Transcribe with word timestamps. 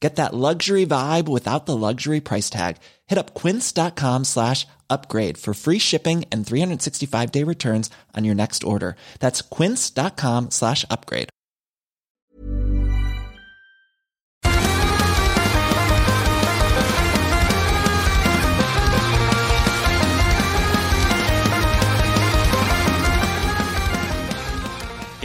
Get 0.00 0.16
that 0.16 0.34
luxury 0.34 0.84
vibe 0.84 1.26
without 1.26 1.64
the 1.64 1.76
luxury 1.76 2.20
price 2.20 2.50
tag. 2.50 2.76
Hit 3.06 3.18
up 3.18 3.34
quince.com 3.34 4.24
slash 4.24 4.66
upgrade 4.90 5.38
for 5.38 5.54
free 5.54 5.78
shipping 5.78 6.24
and 6.30 6.46
365 6.46 7.32
day 7.32 7.44
returns 7.44 7.90
on 8.14 8.24
your 8.24 8.34
next 8.34 8.62
order. 8.62 8.96
That's 9.20 9.40
quince.com 9.40 10.50
slash 10.50 10.84
upgrade. 10.90 11.30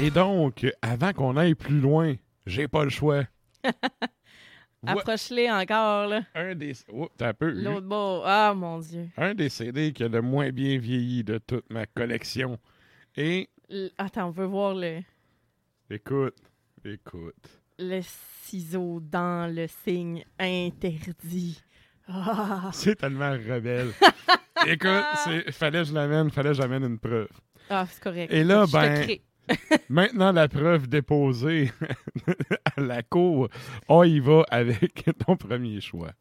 Et 0.03 0.09
donc, 0.09 0.66
avant 0.81 1.13
qu'on 1.13 1.38
aille 1.38 1.53
plus 1.53 1.80
loin, 1.80 2.16
j'ai 2.47 2.67
pas 2.67 2.83
le 2.83 2.89
choix. 2.89 3.25
Approche-les 4.85 5.49
encore, 5.51 6.07
là. 6.07 6.21
Un 6.33 6.55
des. 6.55 6.73
Oups, 6.91 7.11
t'as 7.17 7.33
peu. 7.33 7.51
L'autre 7.51 7.87
bord. 7.87 8.23
Ah, 8.25 8.53
mon 8.55 8.79
Dieu. 8.79 9.09
Un 9.17 9.33
des 9.35 9.49
CD 9.49 9.93
qui 9.93 10.03
a 10.03 10.07
le 10.07 10.21
moins 10.21 10.49
bien 10.51 10.77
vieilli 10.79 11.23
de 11.23 11.38
toute 11.38 11.69
ma 11.69 11.85
collection. 11.85 12.57
Et. 13.15 13.49
L- 13.69 13.91
Attends, 13.97 14.27
on 14.27 14.31
veut 14.31 14.45
voir 14.45 14.73
le, 14.73 15.01
Écoute, 15.89 16.35
écoute. 16.83 17.61
le 17.79 18.01
ciseau 18.01 18.99
dans 19.01 19.53
le 19.53 19.67
signe 19.67 20.23
interdit. 20.39 21.61
Ah, 22.07 22.69
C'est 22.73 22.95
tellement 22.95 23.31
rebelle. 23.31 23.91
écoute, 24.67 25.51
fallait 25.51 25.79
que 25.83 25.89
je 25.89 25.93
l'amène, 25.93 26.29
fallait 26.31 26.49
que 26.49 26.55
j'amène 26.55 26.83
une 26.83 26.99
preuve. 26.99 27.29
Ah, 27.69 27.85
c'est 27.89 28.01
correct. 28.01 28.33
Et 28.33 28.43
là, 28.43 28.66
ben. 28.71 29.07
Maintenant, 29.89 30.31
la 30.31 30.47
preuve 30.47 30.88
déposée 30.88 31.72
à 32.78 32.81
la 32.81 33.03
cour, 33.03 33.50
on 33.88 34.03
y 34.03 34.20
va 34.20 34.44
avec 34.50 35.09
ton 35.25 35.36
premier 35.36 35.81
choix. 35.81 36.11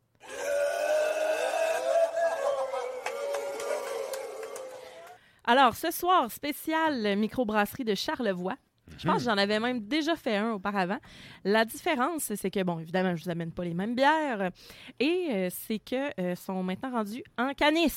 Alors, 5.44 5.74
ce 5.74 5.90
soir, 5.90 6.30
spécial 6.30 7.16
microbrasserie 7.16 7.84
de 7.84 7.94
Charlevoix. 7.94 8.56
Je 8.98 9.06
pense 9.06 9.18
que 9.18 9.30
j'en 9.30 9.36
avais 9.38 9.58
même 9.60 9.80
déjà 9.80 10.14
fait 10.16 10.36
un 10.36 10.52
auparavant. 10.52 10.98
La 11.44 11.64
différence, 11.64 12.32
c'est 12.34 12.50
que, 12.50 12.62
bon, 12.62 12.78
évidemment, 12.80 13.14
je 13.16 13.24
vous 13.24 13.30
amène 13.30 13.50
pas 13.52 13.64
les 13.64 13.74
mêmes 13.74 13.94
bières. 13.94 14.50
Et 14.98 15.28
euh, 15.30 15.48
c'est 15.50 15.78
que 15.78 16.20
euh, 16.20 16.34
sont 16.34 16.62
maintenant 16.62 16.90
rendus 16.90 17.22
en 17.38 17.52
canis. 17.54 17.92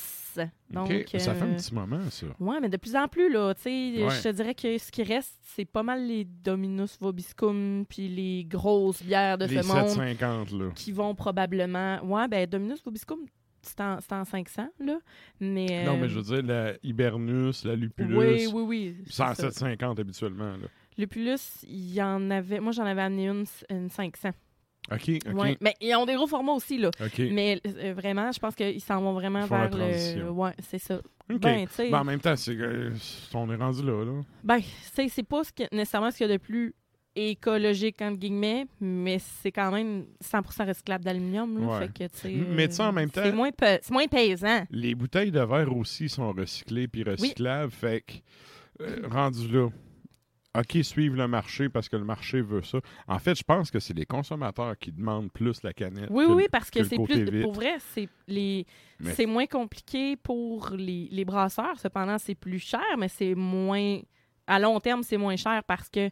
Donc, 0.70 0.88
Ça 1.18 1.34
fait 1.34 1.42
un 1.42 1.48
euh, 1.52 1.56
petit 1.56 1.74
moment, 1.74 2.00
ça. 2.10 2.26
Ouais, 2.40 2.58
mais 2.60 2.68
de 2.68 2.76
plus 2.76 2.96
en 2.96 3.06
plus, 3.06 3.30
là, 3.30 3.54
tu 3.54 3.62
sais, 3.62 3.70
Ouais. 4.04 4.10
je 4.10 4.22
te 4.22 4.28
dirais 4.32 4.54
que 4.54 4.76
ce 4.78 4.90
qui 4.90 5.02
reste, 5.02 5.38
c'est 5.42 5.64
pas 5.64 5.82
mal 5.82 6.06
les 6.06 6.24
Dominus 6.24 6.98
Vobiscum, 7.00 7.84
puis 7.88 8.08
les 8.08 8.44
grosses 8.44 9.02
bières 9.02 9.38
de 9.38 9.44
Les 9.46 9.62
ce 9.62 9.66
monde 9.68 9.88
750, 9.88 10.50
là. 10.52 10.70
qui 10.74 10.90
vont 10.92 11.14
probablement... 11.14 12.00
Ouais, 12.04 12.26
ben 12.28 12.46
Dominus 12.46 12.82
Vobiscum, 12.82 13.20
c'est 13.62 13.80
en, 13.80 13.98
en 14.10 14.24
500, 14.24 14.68
là, 14.80 14.98
mais... 15.40 15.84
Non, 15.84 15.96
mais 15.96 16.08
je 16.08 16.18
veux 16.18 16.22
dire, 16.22 16.42
la 16.42 16.72
Hibernus, 16.82 17.64
la 17.64 17.76
Lupulus, 17.76 18.16
Oui, 18.16 18.46
oui, 18.52 18.62
oui. 18.62 18.96
c'est 19.08 19.22
en 19.22 19.34
c'est 19.34 19.42
ça. 19.42 19.50
750 19.50 20.00
habituellement. 20.00 20.52
Là. 20.56 20.66
Lupulus, 20.98 21.64
il 21.66 21.92
y 21.94 22.02
en 22.02 22.30
avait... 22.30 22.60
Moi, 22.60 22.72
j'en 22.72 22.84
avais 22.84 23.02
amené 23.02 23.28
une, 23.28 23.44
une 23.70 23.88
500. 23.90 24.30
OK, 24.92 25.08
Ouais, 25.34 25.56
mais 25.62 25.74
ils 25.80 25.94
ont 25.96 26.04
des 26.04 26.14
gros 26.14 26.26
formats 26.26 26.52
aussi, 26.52 26.76
là. 26.76 26.90
OK. 27.02 27.18
Mais 27.32 27.58
euh, 27.66 27.94
vraiment, 27.94 28.30
je 28.32 28.38
pense 28.38 28.54
qu'ils 28.54 28.82
s'en 28.82 29.00
vont 29.00 29.14
vraiment 29.14 29.46
vers 29.46 29.70
le... 29.70 30.30
Ouais, 30.30 30.52
c'est 30.62 30.78
ça. 30.78 30.96
OK. 31.32 31.38
Ben. 31.40 31.66
Ben, 31.78 31.94
en 32.00 32.04
même 32.04 32.20
temps, 32.20 32.36
c'est, 32.36 32.54
euh, 32.54 32.90
on 33.32 33.50
est 33.50 33.56
rendu 33.56 33.82
là. 33.82 34.04
là. 34.04 34.20
Ben, 34.42 34.60
c'est 34.92 35.08
c'est 35.08 35.22
pas 35.22 35.42
ce 35.42 35.52
que- 35.52 35.74
nécessairement 35.74 36.10
ce 36.10 36.18
qu'il 36.18 36.26
y 36.28 36.30
a 36.30 36.32
de 36.34 36.42
plus 36.42 36.74
écologique, 37.16 38.02
entre 38.02 38.18
guillemets, 38.18 38.66
mais 38.80 39.18
c'est 39.18 39.52
quand 39.52 39.70
même 39.72 40.04
100% 40.22 40.66
recyclable 40.68 41.04
d'aluminium. 41.04 41.58
là. 41.60 41.66
Ouais. 41.66 41.78
Fait 41.86 41.92
que, 42.08 42.12
tu 42.14 42.18
sais, 42.18 42.34
Mais 42.50 42.68
tu 42.68 42.80
en 42.82 42.92
même 42.92 43.08
temps- 43.10 43.22
C'est 43.24 43.32
moins, 43.32 43.50
moins 43.90 44.06
pesant. 44.06 44.64
Les 44.70 44.94
bouteilles 44.94 45.30
de 45.30 45.40
verre 45.40 45.74
aussi 45.74 46.08
sont 46.10 46.32
recyclées 46.32 46.88
puis 46.88 47.04
recyclables. 47.04 47.70
Fait 47.72 48.02
que, 48.02 48.82
euh, 48.84 49.08
rendu 49.10 49.48
là, 49.48 49.68
OK, 50.56 50.78
suivre 50.82 51.16
le 51.16 51.26
marché 51.26 51.68
parce 51.68 51.88
que 51.88 51.96
le 51.96 52.04
marché 52.04 52.40
veut 52.40 52.62
ça. 52.62 52.78
En 53.08 53.18
fait, 53.18 53.36
je 53.36 53.42
pense 53.42 53.70
que 53.70 53.80
c'est 53.80 53.94
les 53.94 54.06
consommateurs 54.06 54.78
qui 54.78 54.92
demandent 54.92 55.32
plus 55.32 55.62
la 55.62 55.72
canette. 55.72 56.08
Oui, 56.10 56.26
que 56.26 56.32
oui, 56.32 56.46
parce 56.50 56.70
que, 56.70 56.84
c'est 56.84 56.96
plus. 56.96 57.24
vitre. 57.24 57.42
Pour 57.42 57.54
vrai, 57.54 57.74
c'est 57.78 58.08
les. 58.28 58.64
Mais- 59.00 59.12
C'est 59.14 59.26
moins 59.26 59.46
compliqué 59.46 60.16
pour 60.16 60.70
les, 60.70 61.08
les 61.10 61.24
brasseurs. 61.24 61.78
Cependant, 61.80 62.18
c'est 62.18 62.36
plus 62.36 62.60
cher, 62.60 62.84
mais 62.98 63.08
c'est 63.08 63.34
moins. 63.34 63.98
À 64.46 64.58
long 64.58 64.78
terme, 64.78 65.02
c'est 65.02 65.16
moins 65.16 65.36
cher 65.36 65.62
parce 65.66 65.88
que 65.88 66.10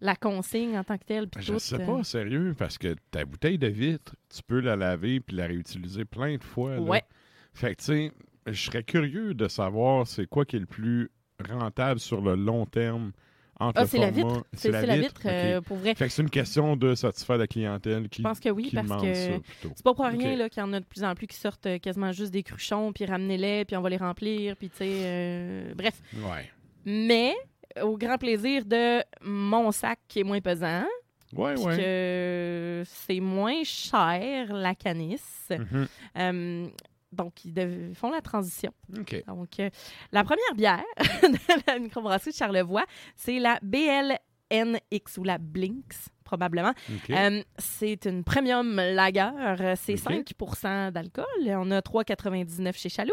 la 0.00 0.16
consigne 0.16 0.76
en 0.76 0.84
tant 0.84 0.98
que 0.98 1.04
telle. 1.04 1.28
Je 1.38 1.52
tout, 1.52 1.58
sais 1.58 1.80
euh, 1.80 1.86
pas, 1.86 2.04
sérieux, 2.04 2.54
parce 2.58 2.76
que 2.76 2.94
ta 3.10 3.24
bouteille 3.24 3.58
de 3.58 3.68
vitre, 3.68 4.14
tu 4.28 4.42
peux 4.46 4.60
la 4.60 4.76
laver 4.76 5.20
puis 5.20 5.36
la 5.36 5.46
réutiliser 5.46 6.04
plein 6.04 6.36
de 6.36 6.44
fois. 6.44 6.74
là. 6.74 6.80
Ouais. 6.80 7.02
Fait 7.54 7.74
que, 7.74 7.80
tu 7.80 7.86
sais, 7.86 8.12
je 8.46 8.60
serais 8.66 8.82
curieux 8.82 9.34
de 9.34 9.48
savoir 9.48 10.06
c'est 10.06 10.26
quoi 10.26 10.44
qui 10.44 10.56
est 10.56 10.60
le 10.60 10.66
plus 10.66 11.10
rentable 11.48 12.00
sur 12.00 12.20
le 12.20 12.34
long 12.34 12.66
terme 12.66 13.12
entre 13.60 13.80
Ah, 13.80 13.86
c'est 13.86 13.98
la 13.98 14.10
vitre? 14.10 14.44
C'est 14.52 14.70
la 14.70 14.96
vitre, 14.96 15.22
euh, 15.26 15.60
pour 15.60 15.76
vrai. 15.78 15.94
Fait 15.94 16.06
que 16.06 16.12
c'est 16.12 16.22
une 16.22 16.30
question 16.30 16.76
de 16.76 16.94
satisfaire 16.94 17.36
la 17.38 17.46
clientèle 17.46 18.08
qui, 18.08 18.22
Je 18.22 18.28
pense 18.28 18.40
que 18.40 18.48
oui, 18.50 18.70
parce 18.72 19.02
que. 19.02 19.14
C'est 19.14 19.82
pas 19.82 19.94
pour 19.94 20.04
rien 20.04 20.36
là, 20.36 20.48
qu'il 20.48 20.60
y 20.60 20.64
en 20.64 20.72
a 20.72 20.80
de 20.80 20.84
plus 20.84 21.02
en 21.04 21.14
plus 21.14 21.26
qui 21.26 21.36
sortent 21.36 21.66
euh, 21.66 21.78
quasiment 21.78 22.12
juste 22.12 22.32
des 22.32 22.42
cruchons, 22.42 22.92
puis 22.92 23.04
ramenez-les, 23.06 23.64
puis 23.64 23.76
on 23.76 23.80
va 23.80 23.88
les 23.90 23.96
remplir, 23.96 24.56
puis 24.56 24.70
tu 24.70 24.76
sais, 24.78 24.88
euh, 24.88 25.74
bref. 25.74 26.00
Ouais. 26.16 26.50
Mais 26.84 27.34
au 27.82 27.96
grand 27.96 28.18
plaisir 28.18 28.64
de 28.64 29.02
mon 29.22 29.70
sac 29.72 29.98
qui 30.08 30.20
est 30.20 30.24
moins 30.24 30.40
pesant, 30.40 30.84
Ouais, 31.36 31.58
ouais. 31.60 31.76
que 31.76 32.82
c'est 32.86 33.20
moins 33.20 33.62
cher 33.62 34.52
la 34.52 34.74
canisse. 34.74 35.50
Mhm. 35.50 35.88
Euh, 36.16 36.68
donc, 37.18 37.44
ils 37.44 37.52
dev- 37.52 37.94
font 37.94 38.10
la 38.10 38.20
transition. 38.22 38.72
Donc, 39.26 39.60
euh, 39.60 39.68
la 40.12 40.24
première 40.24 40.54
bière 40.54 40.82
de 41.22 41.66
la 41.66 41.78
microbrasserie 41.78 42.30
de 42.30 42.36
Charlevoix, 42.36 42.86
c'est 43.16 43.38
la 43.38 43.58
BLNX 43.62 45.18
ou 45.18 45.24
la 45.24 45.38
Blinks, 45.38 45.94
probablement. 46.24 46.72
Euh, 47.10 47.42
c'est 47.58 48.06
une 48.06 48.24
premium 48.24 48.76
lager. 48.76 49.30
C'est 49.76 49.94
Ok. 49.94 50.34
5 50.56 50.90
d'alcool. 50.92 51.24
On 51.46 51.70
a 51.70 51.80
3,99 51.80 52.76
chez 52.76 52.88
Chaloux. 52.88 53.12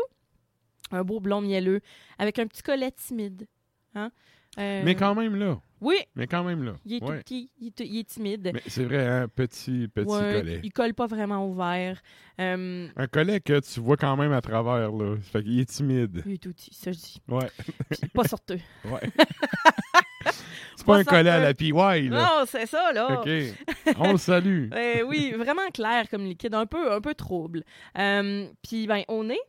Un 0.92 1.04
beau 1.04 1.20
blond 1.20 1.42
mielleux 1.42 1.82
avec 2.20 2.38
un 2.40 2.46
petit 2.48 2.62
collet 2.62 2.92
timide. 2.92 3.48
Hein? 3.96 4.12
Euh, 4.60 4.82
Mais 4.86 4.96
quand 4.96 5.16
même 5.16 5.36
là. 5.36 5.60
Oui, 5.82 5.98
Mais 6.16 6.26
quand 6.26 6.44
même 6.44 6.64
là. 6.64 6.74
il 6.86 6.94
est 6.96 7.04
Ouais. 7.04 7.18
tout 7.18 7.24
petit, 7.24 7.52
il 7.60 7.68
est, 7.68 7.72
tout- 7.76 7.84
il 7.84 8.00
est 8.00 8.08
timide. 8.10 8.52
Mais 8.54 8.62
c'est 8.68 8.86
vrai, 8.86 9.06
un 9.08 9.28
petit, 9.28 9.88
petit 9.88 10.08
Ouais, 10.08 10.40
collet. 10.42 10.60
Il 10.64 10.72
colle 10.72 10.94
pas 10.94 11.06
vraiment 11.06 11.46
au 11.46 11.54
verre. 11.54 12.02
Euh, 12.40 12.88
Un 12.96 13.08
collet 13.08 13.40
que 13.42 13.60
tu 13.60 13.80
vois 13.82 13.98
quand 13.98 14.16
même 14.16 14.32
à 14.32 14.42
travers, 14.42 14.92
là. 14.92 15.18
Fait 15.22 15.44
qu'il 15.44 15.60
est 15.60 15.66
timide. 15.70 16.24
il 16.26 16.34
est 16.34 16.38
tout 16.42 16.54
petit, 16.54 16.74
ça 16.74 16.92
je 16.92 16.98
dis. 16.98 17.22
Ouais. 17.28 17.50
Puis 17.90 18.10
pas 18.10 18.24
sorteux. 18.24 18.60
Ouais. 18.86 19.02
c'est 20.76 20.86
pas 20.86 20.98
un 20.98 21.04
collet 21.04 21.30
à 21.30 21.40
la 21.40 21.54
PY, 21.54 21.72
là. 21.72 22.10
Non, 22.10 22.46
c'est 22.48 22.66
ça, 22.66 22.92
là. 22.94 23.20
OK. 23.20 23.30
On 24.00 24.14
le 24.14 24.18
salue. 24.18 24.70
Euh, 24.74 25.02
oui, 25.04 25.34
vraiment 25.38 25.68
clair 25.74 26.10
comme 26.10 26.24
liquide, 26.26 26.54
un 26.54 26.66
peu, 26.66 26.92
un 26.92 27.02
peu 27.02 27.14
trouble. 27.14 27.64
Euh, 27.98 28.48
Puis, 28.62 28.88
ben, 28.88 29.04
au 29.08 29.24
nez, 29.24 29.40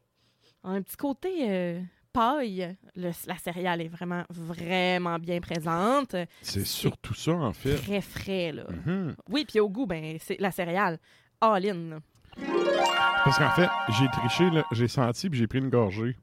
un 0.64 0.82
petit 0.82 0.96
côté 0.96 1.30
euh, 1.48 1.80
paille. 2.16 2.76
Le- 2.96 3.10
la 3.26 3.36
céréale 3.38 3.82
est 3.82 3.88
vraiment, 3.88 4.24
vraiment 4.30 5.18
bien 5.18 5.40
présente. 5.40 6.16
C'est 6.42 6.64
surtout 6.66 7.14
ça, 7.14 7.32
en 7.32 7.52
fait. 7.52 7.76
Très 7.76 8.00
frais, 8.00 8.52
là. 8.52 8.64
Mhm. 8.86 9.14
Oui, 9.28 9.44
puis 9.46 9.60
au 9.60 9.68
goût, 9.68 9.86
ben, 9.86 10.16
c'est 10.20 10.40
la 10.40 10.50
céréale 10.50 10.98
all-in. 11.40 12.00
Parce 13.24 13.38
qu'en 13.38 13.50
fait, 13.50 13.68
j'ai 13.98 14.06
triché. 14.08 14.48
J'ai 14.72 14.88
senti 14.88 15.28
puis 15.30 15.38
j'ai 15.38 15.46
pris 15.46 15.58
une 15.58 15.68
gorgée. 15.70 16.16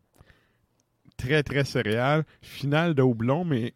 Très, 1.17 1.43
très 1.43 1.63
céréale. 1.63 2.23
Finale 2.41 2.93
de 2.95 3.01
houblon, 3.01 3.45
mais 3.45 3.73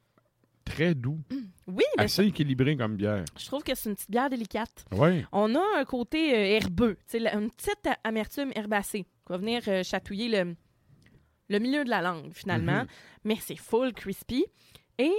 très 0.65 0.95
doux. 0.95 1.19
Oui, 1.67 1.83
mais 1.97 2.03
Assez 2.05 2.23
équilibré 2.25 2.75
comme 2.77 2.95
bière. 2.95 3.25
je 3.37 3.45
trouve 3.45 3.61
que 3.63 3.75
c'est 3.75 3.89
une 3.89 3.95
petite 3.95 4.09
bière 4.11 4.29
délicate. 4.29 4.85
Oui. 4.91 5.25
On 5.31 5.53
a 5.55 5.61
un 5.77 5.85
côté 5.85 6.33
euh, 6.33 6.55
herbeux, 6.57 6.97
une 7.13 7.51
petite 7.51 7.87
amertume 8.03 8.51
herbacée 8.55 9.03
qui 9.03 9.29
va 9.29 9.37
venir 9.37 9.61
euh, 9.67 9.83
chatouiller 9.83 10.29
le, 10.29 10.55
le 11.49 11.59
milieu 11.59 11.83
de 11.83 11.89
la 11.89 12.01
langue, 12.01 12.31
finalement. 12.33 12.81
Mhm. 12.81 12.87
Mais 13.23 13.35
c'est 13.39 13.55
full 13.55 13.93
crispy. 13.93 14.45
Et 14.97 15.13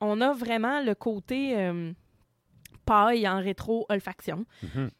on 0.00 0.20
a 0.20 0.32
vraiment 0.32 0.80
le 0.82 0.94
côté 0.94 1.56
euh, 1.56 1.92
paille 2.84 3.28
en 3.28 3.40
rétro-olfaction. 3.40 4.44
Mhm. 4.62 4.90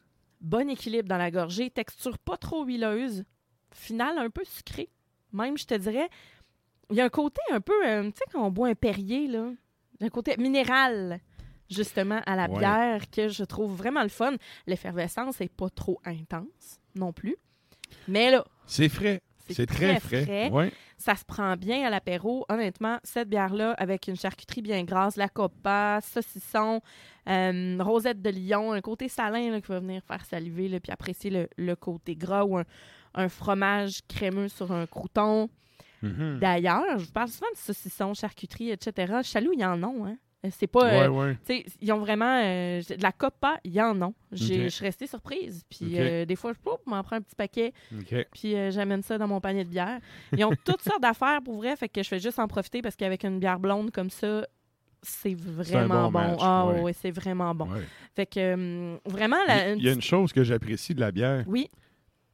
Bon 0.41 0.69
équilibre 0.71 1.09
dans 1.09 1.19
la 1.19 1.31
gorgée, 1.31 1.71
texture 1.71 2.19
pas 2.19 2.37
trop 2.37 2.65
huileuse, 2.65 3.25
finale 3.73 4.19
un 4.19 4.31
peu 4.31 4.45
sucrée. 4.45 4.89
Même, 5.33 5.57
je 5.57 5.67
te 5.67 5.75
dirais, 5.75 6.09
il 6.91 6.97
y 6.97 7.01
a 7.01 7.05
un 7.05 7.09
côté 7.09 7.41
un 7.53 7.61
peu, 7.61 7.87
euh, 7.87 8.05
tu 8.05 8.19
sais, 8.19 8.25
quand 8.33 8.45
on 8.45 8.51
boit 8.51 8.69
un 8.69 8.75
Perrier, 8.75 9.29
là, 9.29 9.51
un 10.01 10.09
côté 10.09 10.37
minéral, 10.37 11.21
justement, 11.71 12.21
à 12.27 12.35
la 12.37 12.51
Ouais. 12.51 12.59
bière 12.59 13.09
que 13.11 13.29
je 13.29 13.45
trouve 13.45 13.75
vraiment 13.75 14.03
le 14.03 14.09
fun. 14.09 14.35
L'effervescence 14.67 15.39
n'est 15.41 15.49
pas 15.49 15.71
trop 15.71 16.01
intense 16.05 16.81
non 16.97 17.13
plus. 17.13 17.37
Mais 18.09 18.31
là, 18.31 18.45
C'est 18.67 18.89
frais. 18.89 19.23
C'est 19.55 19.67
très, 19.67 19.99
très 19.99 20.01
frais. 20.01 20.25
frais. 20.25 20.51
Ouais. 20.51 20.73
ça 20.97 21.15
se 21.15 21.25
prend 21.25 21.57
bien 21.57 21.87
à 21.87 21.91
l'apéro. 21.91 22.45
Honnêtement, 22.49 22.99
cette 23.05 23.29
bière-là, 23.29 23.73
avec 23.79 24.09
une 24.09 24.17
charcuterie 24.17 24.63
bien 24.63 24.85
grasse, 24.85 25.17
la 25.17 25.29
copa, 25.29 26.01
saucisson, 26.03 26.81
euh, 27.29 27.77
rosette 27.81 28.21
de 28.23 28.31
lion, 28.31 28.73
un 28.73 28.81
côté 28.81 29.09
salin 29.09 29.51
là, 29.51 29.61
qui 29.61 29.69
va 29.69 29.81
venir 29.81 30.03
faire 30.07 30.25
saliver, 30.25 30.69
là, 30.69 30.81
puis 30.81 30.93
apprécier 30.93 31.31
le, 31.31 31.49
le 31.57 31.77
côté 31.77 32.17
gras 32.17 32.45
ou 32.45 32.59
un, 32.59 32.65
un 33.15 33.29
fromage 33.29 34.01
crémeux 34.09 34.49
sur 34.49 34.73
un 34.73 34.87
crouton. 34.87 35.49
Mhm. 36.03 36.39
D'ailleurs, 36.41 36.99
je 36.99 37.05
vous 37.05 37.13
parle 37.13 37.29
souvent 37.29 37.51
de 37.53 37.59
saucisson, 37.59 38.13
charcuterie, 38.15 38.71
etc. 38.71 39.21
Chaloux, 39.23 39.53
il 39.53 39.61
y 39.61 39.65
en 39.65 39.83
a, 39.83 39.87
hein? 39.87 40.17
C'est 40.51 40.67
pas... 40.67 40.93
euh, 40.93 41.09
Ouais, 41.09 41.09
sais, 41.45 41.65
ils 41.81 41.93
ont 41.93 41.99
vraiment 41.99 42.41
euh, 42.43 42.81
de 42.81 43.03
la 43.03 43.13
copa, 43.13 43.59
il 43.65 43.73
y 43.73 43.81
en 43.81 44.01
Ok. 44.03 44.13
Je 44.33 44.69
suis 44.69 44.85
restée 44.85 45.07
surprise. 45.07 45.63
Puis 45.71 45.99
euh, 46.01 46.25
des 46.25 46.35
fois, 46.37 46.53
je 46.53 46.59
m'en 46.91 47.03
prends 47.05 47.17
un 47.17 47.21
petit 47.21 47.37
paquet, 47.37 47.73
puis 48.33 48.57
euh, 48.57 48.71
j'amène 48.73 49.03
ça 49.03 49.19
dans 49.19 49.29
mon 49.29 49.41
panier 49.41 49.65
de 49.65 49.69
bière. 49.69 50.01
Ils 50.37 50.45
ont 50.45 50.53
toutes 50.65 50.83
sortes 50.83 51.01
d'affaires 51.03 51.41
pour 51.45 51.57
vrai, 51.59 51.77
fait 51.77 51.89
que 51.89 52.03
je 52.03 52.09
fais 52.09 52.19
juste 52.19 52.39
en 52.41 52.49
profiter 52.49 52.83
parce 52.83 52.97
qu'avec 52.97 53.23
une 53.25 53.39
bière 53.39 53.61
blonde 53.61 53.91
comme 53.93 54.11
ça, 54.11 54.47
c'est 55.03 55.35
vraiment 55.35 56.11
bon 56.11 56.37
Ah 56.41 56.67
ouais. 56.67 56.81
ouais, 56.83 56.93
c'est 56.93 57.11
vraiment 57.11 57.55
bon. 57.55 57.69
Fait 58.15 58.27
que 58.27 58.99
vraiment, 59.09 59.39
la, 59.47 59.73
Il 59.75 59.83
y 59.83 59.89
a 59.89 59.93
une 59.93 60.03
chose 60.03 60.33
que 60.33 60.43
j'apprécie 60.45 60.95
de 60.95 61.01
la 61.01 61.13
bière, 61.13 61.45
oui, 61.47 61.69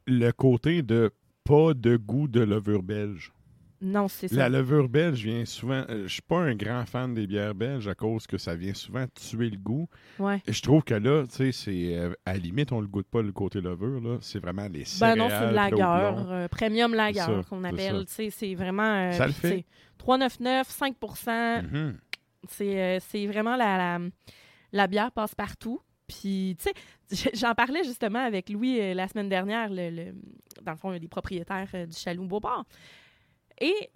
le 0.07 0.31
côté 0.31 0.81
de 0.81 1.11
pas 1.43 1.73
de 1.75 1.95
goût 1.97 2.27
de 2.27 2.41
levure 2.41 2.83
belge. 2.83 3.31
Non, 3.81 4.07
c'est 4.07 4.27
ça. 4.27 4.35
La 4.35 4.49
levure 4.49 4.89
belge 4.89 5.23
vient 5.23 5.45
souvent. 5.45 5.83
euh, 5.89 6.03
je 6.03 6.13
suis 6.13 6.21
pas 6.21 6.39
un 6.39 6.53
grand 6.55 6.85
fan 6.85 7.13
des 7.13 7.25
bières 7.27 7.55
belges 7.55 7.87
à 7.87 7.95
cause 7.95 8.27
que 8.27 8.37
ça 8.37 8.55
vient 8.55 8.73
souvent 8.73 9.05
tuer 9.13 9.49
le 9.49 9.57
goût. 9.57 9.87
Ouais. 10.19 10.41
Je 10.47 10.61
trouve 10.61 10.83
que 10.83 10.93
là, 10.95 11.25
tu 11.27 11.35
sais, 11.35 11.51
c'est 11.51 11.95
euh, 11.97 12.13
à 12.25 12.33
la 12.33 12.39
limite, 12.39 12.71
on 12.71 12.81
le 12.81 12.87
goûte 12.87 13.07
pas 13.07 13.21
le 13.21 13.31
côté 13.31 13.61
levure 13.61 14.01
là. 14.01 14.17
C'est 14.21 14.39
vraiment 14.39 14.63
les 14.67 14.79
Ben 14.79 14.85
céréales. 14.85 15.17
non, 15.17 15.29
c'est 15.29 15.51
lagueur, 15.53 16.17
houblon. 16.19 16.31
euh, 16.31 16.47
premium 16.49 16.93
lagueur 16.93 17.25
ça, 17.43 17.49
qu'on 17.49 17.63
appelle. 17.63 17.99
ça. 17.99 18.05
Tu 18.05 18.11
sais, 18.13 18.29
C'est 18.29 18.55
vraiment. 18.55 18.83
euh, 19.09 19.11
Ça 19.13 19.27
le 19.27 19.33
fait. 19.33 19.49
tu 19.49 19.57
sais, 19.59 19.65
3,99, 20.05 20.63
5 20.69 20.95
Mhm. 21.71 21.97
C'est 22.47 22.81
euh, 22.81 22.99
c'est 23.01 23.27
vraiment 23.27 23.55
la, 23.55 23.77
la, 23.77 23.99
la 24.71 24.87
bière 24.87 25.11
passe 25.11 25.35
partout. 25.35 25.81
Puis, 26.07 26.57
tu 26.59 26.69
sais, 27.15 27.29
j'en 27.35 27.53
parlais 27.53 27.83
justement 27.83 28.19
avec 28.25 28.49
Louis 28.49 28.93
la 28.95 29.07
semaine 29.07 29.29
dernière, 29.29 29.69
le, 29.69 29.89
le- 29.89 30.15
dans 30.63 30.71
le 30.71 30.77
fond, 30.77 30.97
des 30.97 31.07
propriétaires 31.07 31.67
du 31.87 31.95
Chaloux 31.95 32.25
Beauport. 32.25 32.65
Et 33.61 33.89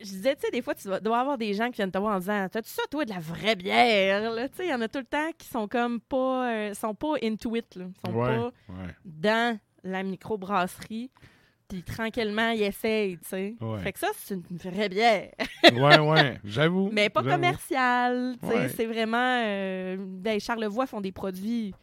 je 0.00 0.04
disais, 0.04 0.36
tu 0.36 0.42
sais, 0.42 0.50
des 0.52 0.62
fois, 0.62 0.74
tu 0.74 0.86
dois 1.02 1.18
avoir 1.18 1.36
des 1.38 1.54
gens 1.54 1.66
qui 1.70 1.76
viennent 1.76 1.90
te 1.90 1.98
voir 1.98 2.16
en 2.16 2.18
disant 2.20 2.48
T'as-tu 2.50 2.70
ça, 2.70 2.82
toi, 2.90 3.04
de 3.04 3.10
la 3.10 3.18
vraie 3.18 3.56
bière? 3.56 4.22
Tu 4.50 4.56
sais, 4.56 4.66
il 4.66 4.70
y 4.70 4.74
en 4.74 4.80
a 4.80 4.88
tout 4.88 4.98
le 5.00 5.04
temps 5.04 5.30
qui 5.36 5.48
sont 5.48 5.66
comme 5.68 6.00
pas. 6.00 6.50
euh, 6.52 6.74
sont 6.74 6.94
pas 6.94 7.14
into 7.22 7.56
it, 7.56 7.74
là. 7.76 7.86
Sont 8.06 8.12
Ouais, 8.12 8.26
pas 8.36 8.44
ouais. 8.44 8.94
dans 9.04 9.58
la 9.84 10.02
microbrasserie. 10.02 11.10
Puis 11.68 11.82
tranquillement, 11.82 12.50
ils 12.50 12.62
essayent, 12.62 13.18
tu 13.18 13.28
sais. 13.28 13.54
Ouais. 13.60 13.78
Fait 13.80 13.92
que 13.92 13.98
ça, 13.98 14.08
c'est 14.16 14.34
une 14.36 14.56
vraie 14.56 14.88
bière. 14.88 15.30
ouais, 15.64 15.98
ouais, 15.98 16.40
j'avoue. 16.44 16.88
Mais 16.92 17.10
pas 17.10 17.20
j'avoue. 17.22 17.34
commercial. 17.34 18.36
tu 18.40 18.46
sais. 18.48 18.68
C'est 18.70 18.86
vraiment. 18.86 19.42
Euh, 19.44 19.96
ben, 19.98 20.40
Charlevoix 20.40 20.86
font 20.86 21.00
des 21.02 21.12
produits. 21.12 21.74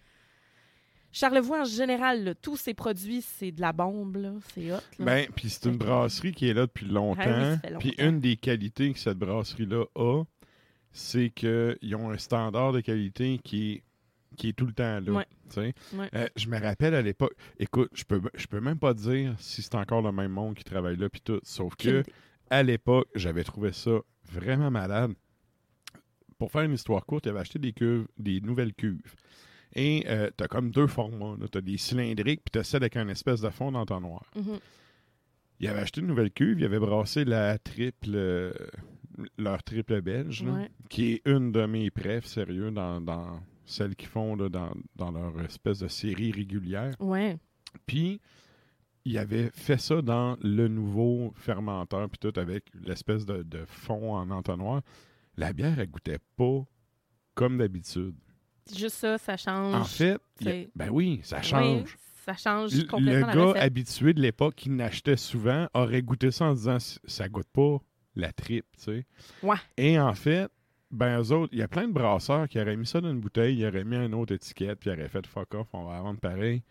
Charlevoix, 1.15 1.62
en 1.62 1.65
général, 1.65 2.25
là, 2.25 2.35
tous 2.35 2.57
ces 2.57 2.73
produits, 2.73 3.21
c'est 3.21 3.53
de 3.53 3.62
la 3.62 3.71
bombe. 3.71 4.17
là. 4.17 4.33
C'est 4.53 4.69
hot. 4.71 4.75
là. 5.00 5.06
Ben, 5.06 5.27
puis 5.33 5.50
c'est 5.50 5.69
une 5.69 5.77
brasserie 5.77 6.33
qui 6.33 6.50
est 6.50 6.53
là 6.53 6.65
depuis 6.65 6.85
longtemps. 6.88 7.21
Ah 7.25 7.51
oui, 7.53 7.57
fait 7.69 7.77
Puis 7.79 7.89
longtemps. 7.91 8.03
une 8.09 8.19
des 8.19 8.35
qualités 8.35 8.91
que 8.91 9.00
cette 9.00 9.17
brasserie-là 9.17 9.85
a, 9.95 10.23
c'est 10.91 11.29
qu'ils 11.29 11.95
ont 11.95 12.09
un 12.09 12.17
standard 12.17 12.73
de 12.73 12.81
qualité 12.81 13.39
qui 13.44 13.71
est, 13.71 13.83
qui 14.35 14.50
est 14.50 14.53
tout 14.53 14.65
le 14.65 14.73
temps 14.73 15.00
là. 15.00 15.12
Ouais. 15.12 15.25
Ouais. 15.94 16.09
Euh, 16.15 16.27
je 16.35 16.47
me 16.50 16.59
rappelle 16.59 16.94
à 16.94 17.01
l'époque, 17.01 17.33
écoute, 17.59 17.91
je 17.94 18.03
peux, 18.03 18.21
je 18.33 18.47
peux 18.47 18.59
même 18.59 18.77
pas 18.79 18.94
dire 18.94 19.35
si 19.39 19.62
c'est 19.62 19.75
encore 19.75 20.01
le 20.01 20.12
même 20.12 20.31
monde 20.31 20.56
qui 20.56 20.65
travaille 20.65 20.97
là, 20.97 21.07
puis 21.07 21.21
tout. 21.21 21.39
Sauf 21.44 21.75
que 21.77 22.03
à 22.50 22.62
l'époque, 22.62 23.07
j'avais 23.15 23.45
trouvé 23.45 23.71
ça 23.71 23.91
vraiment 24.25 24.69
malade. 24.69 25.13
Pour 26.38 26.51
faire 26.51 26.63
une 26.63 26.73
histoire 26.73 27.06
courte, 27.06 27.25
il 27.25 27.29
avait 27.29 27.39
acheté 27.39 27.57
des 27.59 27.71
cuves, 27.71 28.06
des 28.17 28.41
nouvelles 28.41 28.73
cuves. 28.73 29.15
Et 29.75 30.06
euh, 30.07 30.30
t'as 30.36 30.48
comme 30.48 30.72
deux 30.72 30.88
formats. 30.88 31.36
Tu 31.51 31.57
as 31.57 31.62
des 31.62 31.77
cylindriques, 31.77 32.42
puis 32.45 32.51
t'as 32.51 32.63
celle 32.63 32.83
avec 32.83 32.95
un 32.95 33.07
espèce 33.10 33.42
de 33.42 33.50
fond 33.50 33.72
d'entonnoir. 33.72 34.24
Mhm. 34.36 34.60
Il 35.60 35.68
avait 35.68 35.80
acheté 35.81 36.01
une 36.01 36.07
nouvelle 36.07 36.31
cuve, 36.31 36.60
il 36.60 36.66
avait 36.66 36.80
brassé 36.80 37.24
la 37.24 37.57
triple, 37.57 38.10
euh, 38.13 38.54
leur 39.38 39.63
triple 39.63 40.01
belge, 40.01 40.44
là, 40.44 40.68
qui 40.89 41.13
est 41.13 41.22
une 41.25 41.54
de 41.54 41.66
mes 41.66 41.89
préfs, 41.92 42.25
sérieux, 42.25 42.72
dans, 42.72 43.00
dans 43.00 43.39
celles 43.63 43.95
qu'ils 43.95 44.10
font 44.10 44.36
là, 44.36 44.50
dans, 44.50 44.74
dans 44.98 45.12
leur 45.12 45.39
espèce 45.42 45.80
de 45.80 45.88
série 45.88 46.31
régulière. 46.33 46.94
Ouais. 47.00 47.38
Puis, 47.86 48.19
il 49.06 49.18
avait 49.18 49.50
fait 49.54 49.80
ça 49.80 50.01
dans 50.01 50.36
le 50.42 50.68
nouveau 50.68 51.31
fermenteur, 51.36 52.10
puis 52.10 52.19
tout 52.19 52.38
avec 52.38 52.66
l'espèce 52.86 53.25
de, 53.25 53.44
de 53.44 53.63
fond 53.66 54.13
en 54.16 54.30
entonnoir. 54.31 54.81
La 55.38 55.54
bière, 55.54 55.80
elle 55.80 55.89
goûtait 55.89 56.19
pas 56.36 56.66
comme 57.33 57.57
d'habitude. 57.57 58.16
Juste 58.73 58.95
ça, 58.95 59.17
ça 59.17 59.38
change. 59.38 59.75
En 59.75 59.83
fait, 59.83 60.17
a- 60.45 60.67
ben 60.75 60.89
oui, 60.91 61.19
ça 61.23 61.38
Oui, 61.38 61.44
change. 61.44 61.97
ça 62.25 62.35
change 62.35 62.73
Le- 62.73 62.83
complètement 62.85 63.33
le 63.33 63.39
la 63.45 63.53
gars 63.53 63.62
habitué 63.62 64.13
de 64.13 64.21
l'époque 64.21 64.56
qui 64.56 64.69
n'achetait 64.69 65.17
souvent 65.17 65.67
aurait 65.73 66.01
goûté 66.01 66.31
ça 66.31 66.45
en 66.45 66.53
disant 66.53 66.77
ça 66.79 67.29
goûte 67.29 67.47
pas 67.53 67.77
la 68.15 68.31
tripe, 68.31 68.65
tu 68.77 68.83
sais. 68.83 69.06
Ouais. 69.44 69.57
Et 69.77 70.00
en 70.00 70.13
fait, 70.13 70.50
ben 70.89 71.19
eux 71.21 71.31
autres, 71.31 71.50
il 71.53 71.59
y 71.59 71.62
a 71.62 71.67
plein 71.67 71.88
de 71.88 71.94
brasseurs 71.94 72.47
qui 72.47 72.59
auraient 72.59 72.77
mis 72.77 72.88
ça 72.88 73.01
dans 73.01 73.12
une 73.12 73.19
bouteille, 73.19 73.57
ils 73.60 73.65
auraient 73.67 73.84
mis 73.84 73.98
une 73.98 74.13
autre 74.15 74.34
étiquette, 74.34 74.79
puis 74.79 74.89
ils 74.89 74.93
auraient 74.93 75.10
fait 75.10 75.27
fuck 75.27 75.53
off, 75.53 75.67
on 75.74 75.84
va 75.86 76.00
vendre 76.01 76.19
pareil. 76.19 76.63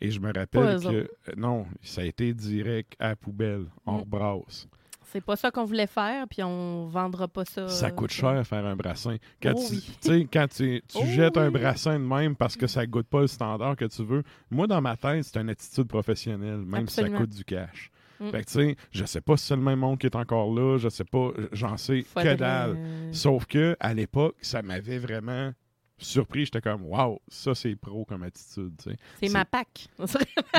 Et 0.00 0.10
je 0.10 0.20
me 0.20 0.26
rappelle 0.32 0.80
que 0.80 0.86
autres. 0.86 0.90
euh, 1.28 1.32
non, 1.36 1.66
ça 1.82 2.00
a 2.02 2.04
été 2.04 2.34
direct 2.34 2.94
à 2.98 3.08
la 3.10 3.16
poubelle, 3.16 3.66
on 3.86 3.98
Mm. 3.98 4.00
rebrasse. 4.00 4.68
C'est 5.12 5.20
pas 5.20 5.36
ça 5.36 5.50
qu'on 5.50 5.64
voulait 5.64 5.86
faire, 5.86 6.26
puis 6.28 6.42
on 6.42 6.86
vendra 6.88 7.28
pas 7.28 7.44
ça. 7.44 7.68
Ça 7.68 7.90
coûte 7.90 8.10
euh, 8.10 8.14
cher 8.14 8.46
faire 8.46 8.66
un 8.66 8.76
brassin. 8.76 9.16
Quand 9.42 9.52
Oh 9.56 9.64
tu, 10.02 10.10
oui. 10.10 10.28
quand 10.32 10.48
tu, 10.48 10.82
tu 10.88 10.98
Oh 11.00 11.04
jettes 11.06 11.36
un 11.36 11.50
brassin 11.50 11.94
de 11.98 12.04
même 12.04 12.34
parce 12.36 12.56
que 12.56 12.66
ça 12.66 12.84
goûte 12.86 13.06
pas 13.06 13.20
le 13.20 13.26
standard 13.28 13.76
que 13.76 13.84
tu 13.86 14.04
veux, 14.04 14.22
moi, 14.50 14.66
dans 14.66 14.80
ma 14.80 14.96
tête, 14.96 15.24
c'est 15.24 15.38
une 15.40 15.48
attitude 15.48 15.86
professionnelle, 15.88 16.58
même 16.58 16.88
si 16.88 16.96
ça 16.96 17.08
coûte 17.08 17.30
du 17.30 17.44
cash. 17.44 17.90
Mm. 18.18 18.30
Fait 18.30 18.40
que, 18.44 18.46
tu 18.46 18.52
sais, 18.52 18.76
je 18.92 19.04
sais 19.04 19.20
pas 19.20 19.36
si 19.36 19.46
c'est 19.46 19.56
le 19.56 19.62
même 19.62 19.78
monde 19.78 19.98
qui 19.98 20.06
est 20.06 20.16
encore 20.16 20.52
là, 20.54 20.78
je 20.78 20.88
sais 20.88 21.04
pas, 21.04 21.30
j'en 21.52 21.76
sais 21.76 22.02
faudrait- 22.02 22.34
que 22.34 22.38
dalle. 22.40 22.78
Sauf 23.12 23.44
que, 23.46 23.76
à 23.78 23.92
l'époque, 23.94 24.36
ça 24.42 24.62
m'avait 24.62 24.98
vraiment 24.98 25.52
surpris. 25.98 26.46
J'étais 26.46 26.60
comme, 26.62 26.84
waouh, 26.86 27.18
ça, 27.28 27.54
c'est 27.54 27.76
pro 27.76 28.04
comme 28.04 28.22
attitude, 28.22 28.72
tu 28.82 28.90
sais. 28.90 28.96
C'est 29.20 29.26
c'est- 29.28 29.32
ma 29.32 29.44
PAC. 29.44 29.88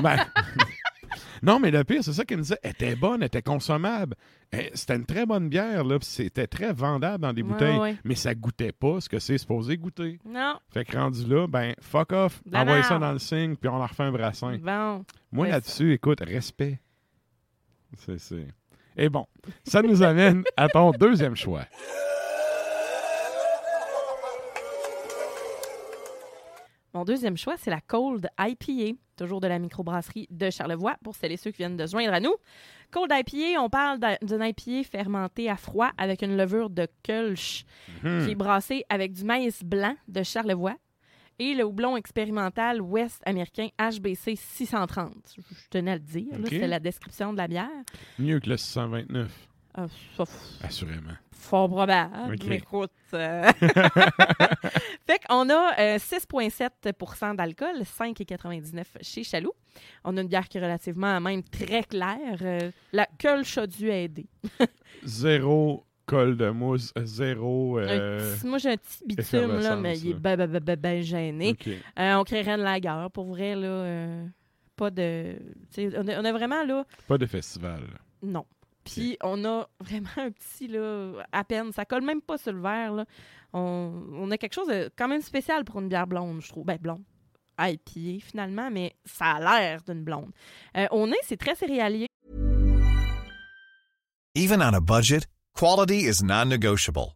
Ben, 0.01 0.17
non, 1.43 1.59
mais 1.59 1.71
le 1.71 1.83
pire, 1.83 2.03
c'est 2.03 2.13
ça 2.13 2.25
qu'il 2.25 2.37
me 2.37 2.41
disait. 2.43 2.57
Elle 2.63 2.71
était 2.71 2.95
bonne, 2.95 3.21
elle 3.21 3.27
était 3.27 3.41
consommable. 3.41 4.15
Eh, 4.51 4.69
C'était 4.73 4.95
une 4.95 5.05
très 5.05 5.25
bonne 5.25 5.49
bière, 5.49 5.83
là. 5.83 5.97
C'était 6.01 6.47
très 6.47 6.71
vendable 6.73 7.21
dans 7.21 7.33
des 7.33 7.41
Ouais, 7.41 7.47
bouteilles. 7.49 7.77
ouais. 7.77 7.95
Mais 8.03 8.15
ça 8.15 8.33
goûtait 8.35 8.71
pas 8.71 9.01
ce 9.01 9.09
que 9.09 9.19
c'est 9.19 9.37
supposé 9.37 9.77
goûter. 9.77 10.19
non. 10.25 10.55
Fait 10.73 10.85
que 10.85 10.95
rendu 10.97 11.25
là, 11.25 11.47
ben, 11.47 11.73
fuck 11.81 12.11
off. 12.13 12.41
De 12.45 12.53
la 12.53 12.61
Envoie 12.61 12.83
ça 12.83 12.97
dans 12.99 13.11
le 13.13 13.19
signe, 13.19 13.55
puis 13.55 13.69
on 13.69 13.75
en 13.75 13.85
refait 13.85 14.03
un 14.03 14.11
brassin. 14.11 14.57
Bon. 14.57 15.03
Moi, 15.31 15.47
là-dessus, 15.49 15.93
écoute, 15.93 16.19
respect. 16.21 16.79
C'est, 17.97 18.19
c'est. 18.19 18.47
Et 18.95 19.09
bon, 19.09 19.27
ça 19.63 19.81
nous 19.81 20.01
amène 20.01 20.43
à 20.55 20.67
ton 20.69 20.91
deuxième 20.91 21.35
choix. 21.35 21.65
Mon 26.93 27.03
deuxième 27.05 27.37
choix, 27.37 27.55
c'est 27.57 27.69
la 27.69 27.81
Cold 27.81 28.27
IPA, 28.39 28.97
toujours 29.17 29.39
de 29.41 29.47
la 29.47 29.59
microbrasserie 29.59 30.27
de 30.31 30.49
Charlevoix, 30.49 30.95
pour 31.03 31.15
celles 31.15 31.31
et 31.33 31.37
ceux 31.37 31.51
qui 31.51 31.57
viennent 31.57 31.77
de 31.77 31.85
se 31.85 31.91
joindre 31.91 32.13
à 32.13 32.19
nous. 32.19 32.33
Cold 32.91 33.11
IPA, 33.13 33.61
on 33.61 33.69
parle 33.69 33.99
d'un- 33.99 34.17
d'une 34.21 34.41
IPA 34.41 34.83
fermentée 34.89 35.49
à 35.49 35.57
froid 35.57 35.91
avec 35.97 36.21
une 36.21 36.37
levure 36.37 36.69
de 36.69 36.87
Kölsch 37.03 37.65
Hmm. 38.03 38.25
qui 38.25 38.31
est 38.31 38.35
brassée 38.35 38.83
avec 38.89 39.11
du 39.13 39.23
maïs 39.25 39.63
blanc 39.63 39.95
de 40.07 40.23
Charlevoix 40.23 40.75
et 41.39 41.53
le 41.53 41.63
houblon 41.65 41.97
expérimental 41.97 42.81
ouest 42.81 43.21
américain 43.25 43.67
HBC 43.77 44.35
630. 44.35 45.35
Je 45.37 45.41
tenais 45.69 45.91
à 45.91 45.95
le 45.95 45.99
dire, 45.99 46.33
c'est 46.49 46.67
la 46.67 46.79
description 46.79 47.31
de 47.33 47.37
la 47.37 47.47
bière. 47.47 47.69
Mieux 48.17 48.39
que 48.39 48.49
le 48.49 48.57
629. 48.57 49.46
F- 49.77 50.25
Assurément. 50.63 51.11
fort 51.31 51.69
probable. 51.69 52.35
Mais 52.47 52.55
écoute. 52.57 52.91
euh, 53.13 53.51
fait 55.05 55.19
qu'on 55.27 55.49
a 55.49 55.79
euh, 55.79 55.97
6,7% 55.97 57.35
d'alcool, 57.35 57.81
5,99 57.81 58.83
chez 59.01 59.23
Chaloux. 59.23 59.53
On 60.03 60.17
a 60.17 60.21
une 60.21 60.27
bière 60.27 60.47
qui 60.47 60.57
est 60.57 60.61
relativement 60.61 61.19
même 61.21 61.43
très 61.43 61.83
claire. 61.83 62.37
Euh, 62.41 62.71
la 62.91 63.07
Kölsch 63.19 63.57
a 63.57 63.67
dû 63.67 63.89
aider. 63.89 64.25
Zéro 65.03 65.83
col 66.05 66.37
de 66.37 66.49
mousse, 66.49 66.93
zéro. 67.03 67.79
Euh, 67.79 68.35
petit- 68.37 68.47
moi, 68.47 68.57
j'ai 68.59 68.71
un 68.71 68.77
petit 68.77 69.03
bitume, 69.05 69.59
là, 69.59 69.75
mais 69.75 69.99
il 69.99 70.11
est 70.11 70.13
ben, 70.13 70.37
ben, 70.37 70.47
ben, 70.49 70.63
ben, 70.63 70.75
ben 70.79 71.03
gêné. 71.03 71.49
ok. 71.49 71.67
Euh, 71.99 72.15
on 72.15 72.23
créerait 72.23 72.51
une 72.53 72.61
lagueur, 72.61 73.11
pour 73.11 73.25
vrai, 73.25 73.55
là. 73.55 73.67
euh, 73.67 74.25
pas 74.77 74.89
de. 74.89 75.35
On 75.77 76.07
a, 76.07 76.21
on 76.21 76.25
a 76.25 76.31
vraiment, 76.31 76.63
là. 76.63 76.85
Pas 77.07 77.17
de 77.17 77.25
festival. 77.25 77.81
Non. 78.23 78.45
Puis 78.93 79.17
on 79.23 79.43
a 79.45 79.67
vraiment 79.79 80.09
un 80.17 80.31
petit, 80.31 80.67
là, 80.67 81.13
à 81.31 81.43
peine. 81.43 81.71
Ça 81.71 81.85
colle 81.85 82.03
même 82.03 82.21
pas 82.21 82.37
sur 82.37 82.53
le 82.53 82.61
verre, 82.61 82.93
là. 82.93 83.05
On, 83.53 83.91
on 84.13 84.29
a 84.31 84.37
quelque 84.37 84.53
chose 84.53 84.67
de 84.67 84.89
quand 84.97 85.07
même 85.07 85.21
spécial 85.21 85.63
pour 85.63 85.79
une 85.79 85.87
bière 85.87 86.07
blonde, 86.07 86.41
je 86.41 86.49
trouve. 86.49 86.65
Ben, 86.65 86.77
blonde. 86.77 87.03
IPA, 87.59 88.23
finalement, 88.23 88.69
mais 88.69 88.95
ça 89.05 89.35
a 89.35 89.39
l'air 89.39 89.81
d'une 89.83 90.03
blonde. 90.03 90.31
Euh, 90.75 90.87
au 90.91 91.07
nez, 91.07 91.17
c'est 91.23 91.37
très 91.37 91.55
céréalier. 91.55 92.07
Even 94.35 94.61
on 94.61 94.73
a 94.73 94.79
budget, 94.79 95.25
quality 95.55 96.01
is 96.07 96.23
non-negotiable. 96.23 97.15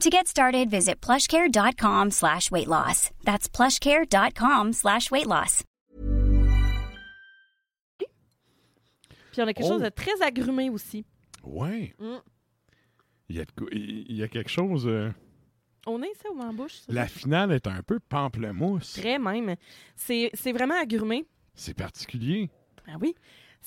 To 0.00 0.10
get 0.10 0.28
started, 0.28 0.70
visit 0.70 1.00
plushcare.com 1.00 2.10
slash 2.12 2.50
weight 2.52 2.68
loss. 2.68 3.10
That's 3.24 3.48
plushcare.com 3.48 4.72
slash 4.72 5.10
weight 5.10 5.26
loss. 5.26 5.64
Puis 9.32 9.42
on 9.42 9.48
a 9.48 9.52
quelque 9.52 9.64
Oh. 9.66 9.68
chose 9.72 9.82
de 9.82 9.88
très 9.90 10.20
agrumé 10.22 10.70
aussi. 10.70 11.04
Ouais. 11.42 11.94
Mm. 11.98 12.16
Il, 13.28 13.36
y 13.36 13.40
a 13.40 13.44
il 13.72 14.16
y 14.16 14.22
a 14.22 14.28
quelque 14.28 14.50
chose. 14.50 14.86
euh, 14.86 15.10
Au 15.86 15.98
nez, 15.98 16.12
ça, 16.22 16.30
ou 16.30 16.40
en 16.40 16.52
bouche? 16.52 16.74
ça? 16.74 16.92
La 16.92 17.06
finale 17.08 17.52
est 17.52 17.66
un 17.66 17.82
peu 17.82 17.98
pamplemousse. 18.00 18.94
Très 18.94 19.18
même. 19.18 19.56
C'est 19.96 20.30
c'est 20.34 20.52
vraiment 20.52 20.80
agrumé. 20.80 21.26
C'est 21.54 21.74
particulier. 21.74 22.50
Ah 22.86 22.96
oui. 23.00 23.14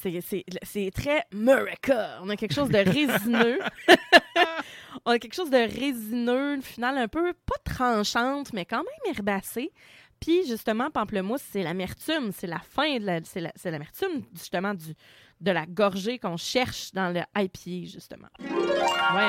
C'est- 0.01 0.91
très 0.91 1.23
Murica. 1.33 2.19
On 2.21 2.29
a 2.29 2.35
quelque 2.35 2.53
chose 2.53 2.69
de 2.69 2.77
résineux. 2.77 3.59
On 5.05 5.11
a 5.11 5.19
quelque 5.19 5.33
chose 5.35 5.49
de 5.49 5.57
résineux, 5.57 6.55
une 6.55 6.61
finale 6.61 6.97
un 6.97 7.07
peu, 7.07 7.33
pas 7.45 7.55
tranchante, 7.63 8.53
mais 8.53 8.65
quand 8.65 8.77
même 8.83 9.13
herbacée. 9.15 9.71
Puis, 10.19 10.45
justement, 10.47 10.91
pamplemousse, 10.91 11.41
c'est 11.51 11.63
l'amertume. 11.63 12.31
C'est 12.31 12.45
la 12.47 12.59
fin 12.59 12.97
de 12.99 13.05
la. 13.05 13.19
C'est 13.23 13.41
la- 13.41 13.53
c'est 13.55 13.71
l'amertume, 13.71 14.23
justement, 14.33 14.73
du, 14.73 14.93
de 15.39 15.51
la 15.51 15.65
gorgée 15.65 16.19
qu'on 16.19 16.37
cherche 16.37 16.91
dans 16.91 17.09
le 17.11 17.21
IPA, 17.35 17.87
justement. 17.91 18.27
Ouais, 18.39 18.47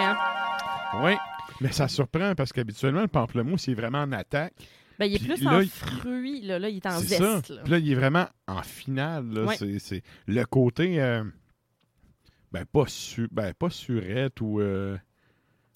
hein? 0.05 0.17
Oui. 1.03 1.13
Mais 1.61 1.73
ça 1.73 1.89
surprend 1.89 2.35
parce 2.35 2.53
qu'habituellement, 2.53 3.01
le 3.03 3.09
pamplemousse, 3.09 3.67
il 3.69 3.71
est 3.73 3.75
vraiment 3.75 4.01
en 4.03 4.13
attaque. 4.13 4.53
Ben, 4.99 5.07
il 5.07 5.15
est 5.15 5.19
Puis 5.19 5.29
plus 5.29 5.43
là, 5.45 5.57
en 5.57 5.61
il- 5.61 5.69
fruits, 5.71 6.41
là. 6.43 6.59
Là, 6.59 6.69
il 6.69 6.77
est 6.77 6.87
en 6.87 6.99
C'est 7.01 7.17
ça. 7.17 7.35
zeste, 7.37 7.51
là. 7.51 7.63
Puis 7.63 7.73
là, 7.73 7.79
il 7.79 7.91
est 7.93 7.95
vraiment 7.95 8.27
en 8.47 8.63
finale. 8.63 9.27
là. 9.33 9.45
Ouais. 9.45 9.57
C'est- 9.57 9.79
C'est 9.79 10.03
le 10.27 10.45
côté. 10.45 11.01
euh, 11.03 11.25
ben, 12.53 12.65
pas, 12.67 12.85
su... 12.87 13.29
ben, 13.33 13.53
pas 13.55 13.71
surette 13.71 14.41
ou. 14.41 14.61
euh, 14.61 14.97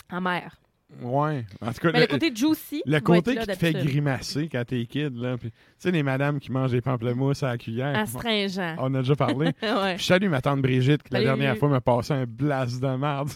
Amer. 0.08 0.60
Ouais. 1.02 1.44
En 1.60 1.72
tout 1.72 1.80
cas, 1.80 1.90
Mais 1.92 2.00
le 2.02 2.06
côté 2.06 2.32
juicy. 2.34 2.82
le 2.86 3.00
côté 3.00 3.34
là 3.34 3.40
qui 3.42 3.46
te 3.48 3.54
fait 3.54 3.72
grimacer 3.72 4.48
quand 4.50 4.64
t'es 4.64 4.86
kid. 4.86 5.16
Là. 5.16 5.36
Puis, 5.36 5.50
tu 5.50 5.56
sais, 5.78 5.90
les 5.90 6.02
madames 6.02 6.38
qui 6.38 6.52
mangent 6.52 6.70
des 6.70 6.80
pamplemousses 6.80 7.42
à 7.42 7.48
la 7.48 7.58
cuillère. 7.58 7.96
Astringent. 7.98 8.76
On 8.78 8.94
a 8.94 8.98
déjà 9.00 9.16
parlé. 9.16 9.46
ouais. 9.62 9.96
Je 9.98 10.02
salue 10.04 10.28
ma 10.28 10.40
tante 10.40 10.62
Brigitte 10.62 11.02
qui, 11.02 11.12
la 11.12 11.18
Salut. 11.18 11.26
dernière 11.26 11.56
fois, 11.58 11.68
m'a 11.68 11.80
passé 11.80 12.12
un 12.14 12.24
blast 12.24 12.80
de 12.80 12.96
merde 12.96 13.28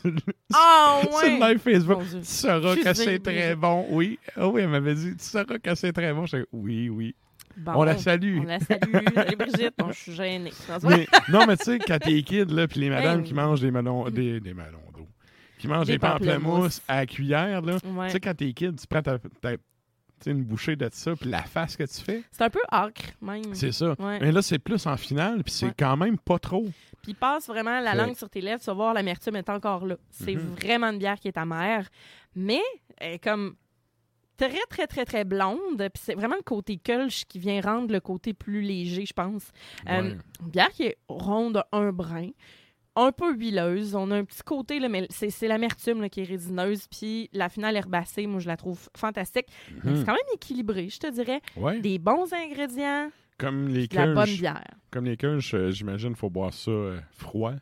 Oh, 0.54 1.00
sur 1.02 1.12
ouais! 1.16 1.38
le 1.38 1.48
live 1.48 1.58
Facebook. 1.58 2.02
Tu 2.10 2.18
sauras 2.24 2.76
que 2.76 2.94
c'est 2.94 3.18
très 3.18 3.56
bon. 3.56 3.84
Oui. 3.90 4.18
Ah 4.36 4.48
oui, 4.48 4.62
elle 4.62 4.68
m'avait 4.68 4.94
dit, 4.94 5.16
tu 5.16 5.24
sauras 5.24 5.58
que 5.58 5.74
c'est 5.74 5.92
très 5.92 6.12
bon. 6.14 6.26
Je 6.26 6.38
oui, 6.52 6.88
oui. 6.88 7.14
Bon, 7.56 7.72
On 7.74 7.82
la 7.82 7.98
salue. 7.98 8.38
On 8.40 8.44
la 8.44 8.60
salue. 8.60 8.78
Salut 9.14 9.36
Brigitte. 9.36 9.74
Bon, 9.76 9.88
je 9.90 9.98
suis 9.98 10.12
gênée. 10.14 10.52
Mais- 10.84 11.06
non, 11.28 11.46
mais 11.46 11.56
tu 11.56 11.64
sais, 11.64 11.78
quand 11.80 11.98
t'es 11.98 12.22
kid, 12.22 12.50
là, 12.52 12.68
puis 12.68 12.80
les 12.80 12.90
madames 12.90 13.20
Hey. 13.20 13.26
qui 13.26 13.34
mangent 13.34 13.60
des 13.60 13.72
melons, 13.72 14.08
des, 14.08 14.38
des 14.40 14.54
melons 14.54 14.78
qui 15.60 15.68
mangent 15.68 15.86
Des 15.86 15.92
des, 15.94 15.98
pamplemousses 15.98 16.82
à 16.88 16.96
la 16.96 17.06
cuillère, 17.06 17.62
là, 17.62 17.76
Ouais. 17.84 18.06
tu 18.06 18.12
sais, 18.12 18.20
quand 18.20 18.34
t'es 18.34 18.52
kid, 18.52 18.78
tu 18.80 18.86
prends 18.86 19.02
ta, 19.02 19.18
ta- 19.18 19.56
une 20.26 20.44
bouchée 20.44 20.76
de 20.76 20.86
ça, 20.92 21.16
puis 21.16 21.30
la 21.30 21.42
face 21.42 21.76
que 21.76 21.84
tu 21.84 22.00
fais, 22.02 22.22
C'est 22.30 22.42
un 22.44 22.50
peu 22.50 22.60
acre, 22.70 23.04
même. 23.22 23.54
c'est 23.54 23.72
ça. 23.72 23.94
Ouais. 23.98 24.18
Mais 24.20 24.30
là, 24.32 24.42
c'est 24.42 24.58
plus 24.58 24.86
en 24.86 24.96
finale, 24.98 25.42
puis 25.42 25.52
c'est 25.52 25.66
Ouais. 25.66 25.74
quand 25.78 25.96
même 25.96 26.18
pas 26.18 26.38
trop. 26.38 26.66
Puis 27.02 27.14
passe 27.14 27.46
vraiment 27.46 27.80
la 27.80 27.94
langue 27.94 28.14
sur 28.14 28.28
tes 28.28 28.42
lèvres, 28.42 28.60
tu 28.60 28.66
vas 28.66 28.74
voir 28.74 28.92
l'amertume 28.94 29.36
est 29.36 29.48
encore 29.48 29.86
là. 29.86 29.96
C'est 30.10 30.34
Mhm. 30.34 30.54
vraiment 30.60 30.88
une 30.88 30.98
bière 30.98 31.18
qui 31.18 31.28
est 31.28 31.38
amère, 31.38 31.88
mais 32.34 32.60
elle 32.98 33.14
est 33.14 33.18
comme 33.18 33.54
très, 34.36 34.58
très, 34.68 34.86
très, 34.86 35.04
très 35.06 35.24
blonde. 35.24 35.76
Puis 35.78 36.02
c'est 36.04 36.14
vraiment 36.14 36.36
le 36.36 36.42
côté 36.42 36.76
Kölsch 36.76 37.24
qui 37.26 37.38
vient 37.38 37.60
rendre 37.62 37.90
le 37.92 38.00
côté 38.00 38.34
plus 38.34 38.60
léger, 38.60 39.06
je 39.06 39.12
pense. 39.14 39.50
Euh, 39.88 40.14
une 40.42 40.48
bière 40.50 40.68
qui 40.70 40.82
est 40.84 40.98
ronde 41.08 41.62
un 41.72 41.92
brin, 41.92 42.28
un 43.06 43.12
peu 43.12 43.34
huileuse. 43.34 43.94
On 43.94 44.10
a 44.10 44.16
un 44.16 44.24
petit 44.24 44.42
côté, 44.42 44.78
là, 44.78 44.88
mais 44.88 45.06
c'est 45.10 45.30
c'est 45.30 45.48
l'amertume 45.48 46.00
là, 46.00 46.08
qui 46.08 46.20
est 46.20 46.24
résineuse. 46.24 46.86
Puis 46.88 47.28
la 47.32 47.48
finale 47.48 47.76
herbacée, 47.76 48.26
moi, 48.26 48.40
je 48.40 48.48
la 48.48 48.56
trouve 48.56 48.88
fantastique. 48.96 49.46
Mhm. 49.84 49.96
C'est 49.96 50.04
quand 50.04 50.12
même 50.12 50.34
équilibré, 50.34 50.88
je 50.88 50.98
te 50.98 51.10
dirais. 51.10 51.40
Ouais. 51.56 51.80
Des 51.80 51.98
bons 51.98 52.32
ingrédients, 52.32 53.10
Comme 53.38 53.68
les 53.68 53.86
de 53.86 53.96
la 53.96 54.14
bonne 54.14 54.30
bière. 54.30 54.64
comme 54.90 55.04
les 55.06 55.16
euh, 55.24 55.70
j'imagine, 55.70 56.14
faut 56.14 56.30
boire 56.30 56.52
ça 56.52 56.70
euh, 56.70 57.00
froid. 57.12 57.54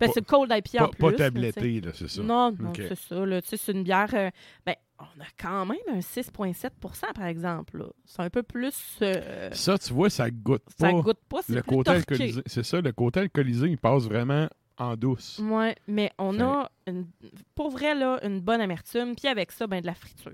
Ben, 0.00 0.10
c'est 0.12 0.24
cold 0.26 0.52
IPA 0.52 0.84
en 0.84 0.88
plus. 0.88 0.98
pas 0.98 1.12
tabletté, 1.12 1.80
là, 1.80 1.90
c'est 1.94 2.08
ça. 2.08 2.22
Non, 2.22 2.52
non, 2.58 2.72
c'est 2.76 2.94
ça. 2.94 3.26
là. 3.26 3.40
C'est 3.44 3.72
une 3.72 3.82
bière. 3.84 4.08
euh, 4.14 4.30
ben, 4.66 4.74
on 4.98 5.20
a 5.20 5.26
quand 5.38 5.66
même 5.66 5.78
un 5.92 5.98
6,7% 5.98 7.12
par 7.14 7.26
exemple. 7.26 7.78
là. 7.78 7.86
C'est 8.04 8.22
un 8.22 8.30
peu 8.30 8.42
plus. 8.42 8.98
euh, 9.02 9.50
Ça, 9.52 9.76
tu 9.78 9.92
vois, 9.92 10.10
ça 10.10 10.30
goûte 10.30 10.62
ça 10.78 10.90
pas. 10.90 11.00
goûte 11.00 11.20
pas. 11.28 11.40
C'est 11.42 11.54
le 11.54 11.62
plus 11.62 11.68
côté 11.76 11.92
torqué. 11.92 12.14
alcoolisé. 12.14 12.42
C'est 12.46 12.62
ça, 12.64 12.80
le 12.80 12.92
côté 12.92 13.20
alcoolisé, 13.20 13.68
il 13.68 13.78
passe 13.78 14.04
vraiment 14.04 14.48
en 14.78 14.96
douce. 14.96 15.40
Ouais, 15.42 15.74
mais 15.86 16.10
on 16.18 16.40
a, 16.40 16.68
une- 16.86 17.06
pour 17.54 17.70
vrai, 17.70 17.94
là, 17.94 18.18
une 18.24 18.40
bonne 18.40 18.60
amertume. 18.60 19.14
Puis 19.14 19.28
avec 19.28 19.52
ça, 19.52 19.66
ben, 19.66 19.80
de 19.80 19.86
la 19.86 19.94
friture. 19.94 20.32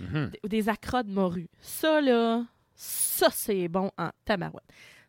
Mhm. 0.00 0.30
Des, 0.44 0.48
des 0.48 0.62
de 0.62 1.10
morue. 1.12 1.48
Ça, 1.60 2.00
là, 2.00 2.44
ça, 2.74 3.28
c'est 3.30 3.68
bon 3.68 3.90
en 3.98 4.10
tabarouette. 4.24 4.64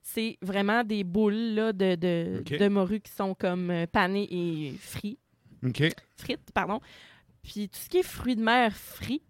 C'est 0.06 0.38
vraiment 0.42 0.84
des 0.84 1.04
boules 1.06 1.34
là, 1.56 1.72
de, 1.74 1.96
de, 1.96 2.44
de 2.46 2.68
morue 2.68 3.00
qui 3.00 3.12
sont 3.12 3.34
comme 3.34 3.72
euh, 3.72 3.88
panées 3.88 4.28
et 4.30 4.74
frites. 4.78 5.18
Frites, 6.18 6.52
pardon. 6.54 6.82
Puis 7.42 7.70
tout 7.70 7.80
ce 7.80 7.88
qui 7.90 7.98
est 8.00 8.04
fruits 8.04 8.36
de 8.36 8.44
mer 8.44 8.76
frits, 8.76 9.22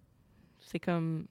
c'est 0.59 0.79
comme 0.79 1.27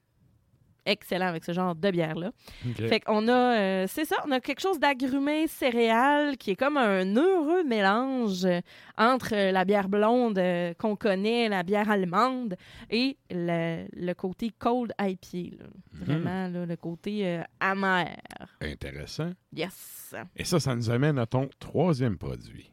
excellent 0.85 1.27
avec 1.27 1.43
ce 1.43 1.51
genre 1.53 1.75
de 1.75 1.91
bière-là. 1.91 2.31
Fait 2.75 2.99
qu'on 2.99 3.27
a, 3.27 3.57
euh, 3.59 3.85
c'est 3.87 4.05
ça, 4.05 4.17
on 4.25 4.31
a 4.31 4.39
quelque 4.39 4.59
chose 4.61 4.79
d'agrumé 4.79 5.47
céréal 5.47 6.37
qui 6.37 6.51
est 6.51 6.55
comme 6.55 6.77
un 6.77 7.15
heureux 7.15 7.63
mélange 7.63 8.47
entre 8.97 9.33
la 9.51 9.65
bière 9.65 9.89
blonde 9.89 10.37
euh, 10.37 10.73
qu'on 10.75 10.95
connaît, 10.95 11.49
la 11.49 11.63
bière 11.63 11.89
allemande 11.89 12.55
et 12.89 13.17
le, 13.29 13.85
le 13.93 14.13
côté 14.13 14.51
cold 14.57 14.93
IPA. 14.99 15.55
là. 15.57 15.65
Mhm. 15.93 16.03
Vraiment, 16.05 16.47
là, 16.47 16.65
le 16.65 16.75
côté 16.75 17.27
euh, 17.27 17.41
amer. 17.59 18.15
Intéressant. 18.61 19.31
Yes! 19.53 20.15
Et 20.35 20.43
ça, 20.43 20.59
ça 20.59 20.75
nous 20.75 20.89
amène 20.89 21.17
à 21.17 21.25
ton 21.25 21.49
troisième 21.59 22.17
produit. 22.17 22.71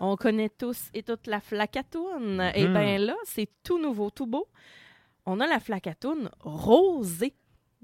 On 0.00 0.16
connaît 0.16 0.48
tous 0.48 0.88
et 0.94 1.02
toute 1.02 1.26
la 1.26 1.40
flacatoune. 1.40 2.40
Et 2.54 2.66
Mhm. 2.66 2.72
bien 2.72 2.98
là, 2.98 3.16
c'est 3.24 3.48
tout 3.62 3.78
nouveau, 3.78 4.10
tout 4.10 4.26
beau. 4.26 4.48
on 5.26 5.38
a 5.38 5.46
la 5.46 5.60
flacatoune 5.60 6.30
rosée. 6.40 7.34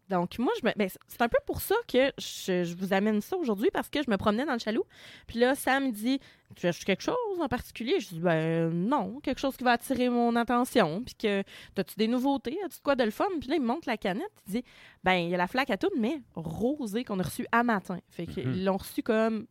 Donc, 0.09 0.39
moi, 0.39 0.53
je 0.61 0.67
me... 0.67 0.73
ben, 0.77 0.89
c'est 1.09 1.21
un 1.23 1.29
peu 1.29 1.39
pour 1.47 1.61
ça 1.61 1.75
que 1.89 2.13
je, 2.19 2.63
je 2.65 2.75
vous 2.77 2.93
amène 2.93 3.21
ça 3.21 3.37
aujourd'hui 3.37 3.71
parce 3.73 3.91
que 3.91 4.03
je 4.03 4.11
me 4.11 4.17
promenais 4.17 4.45
dans 4.47 4.53
le 4.53 4.59
chaloux. 4.61 4.85
Puis 5.27 5.39
là, 5.41 5.55
Sam 5.57 5.87
me 5.87 5.91
dit 5.93 6.21
Tu 6.55 6.63
cherches 6.63 6.85
quelque 6.85 7.03
chose 7.03 7.17
en 7.41 7.49
particulier 7.49 7.99
Je 8.01 8.09
dis 8.11 8.21
Ben 8.21 8.71
non, 8.71 9.19
quelque 9.21 9.39
chose 9.41 9.57
qui 9.57 9.65
va 9.65 9.73
attirer 9.73 10.09
mon 10.09 10.35
attention. 10.37 11.03
Puis 11.05 11.15
que, 11.17 11.41
as-tu 11.77 11.97
des 11.97 12.07
nouveautés? 12.09 12.57
As-tu 12.65 12.79
de 12.79 12.83
quoi 12.83 12.95
de 12.97 13.03
le 13.05 13.11
fun 13.11 13.27
Puis 13.41 13.49
là, 13.49 13.57
il 13.57 13.63
me 13.63 13.67
montre 13.67 13.89
la 13.89 13.97
canette. 13.97 14.31
Il 14.47 14.53
dit 14.53 14.65
Ben, 15.05 15.15
il 15.17 15.29
y 15.29 15.35
a 15.35 15.39
la 15.39 15.49
flaque 15.49 15.71
à 15.71 15.77
tout, 15.77 15.91
mais 15.99 16.21
rosée 16.37 17.03
qu'on 17.05 17.19
a 17.19 17.25
reçue 17.25 17.47
à 17.53 17.65
matin. 17.65 17.99
Fait 18.09 18.27
qu'ils 18.27 18.65
l'ont 18.65 18.77
reçue 18.79 19.03
comme. 19.03 19.47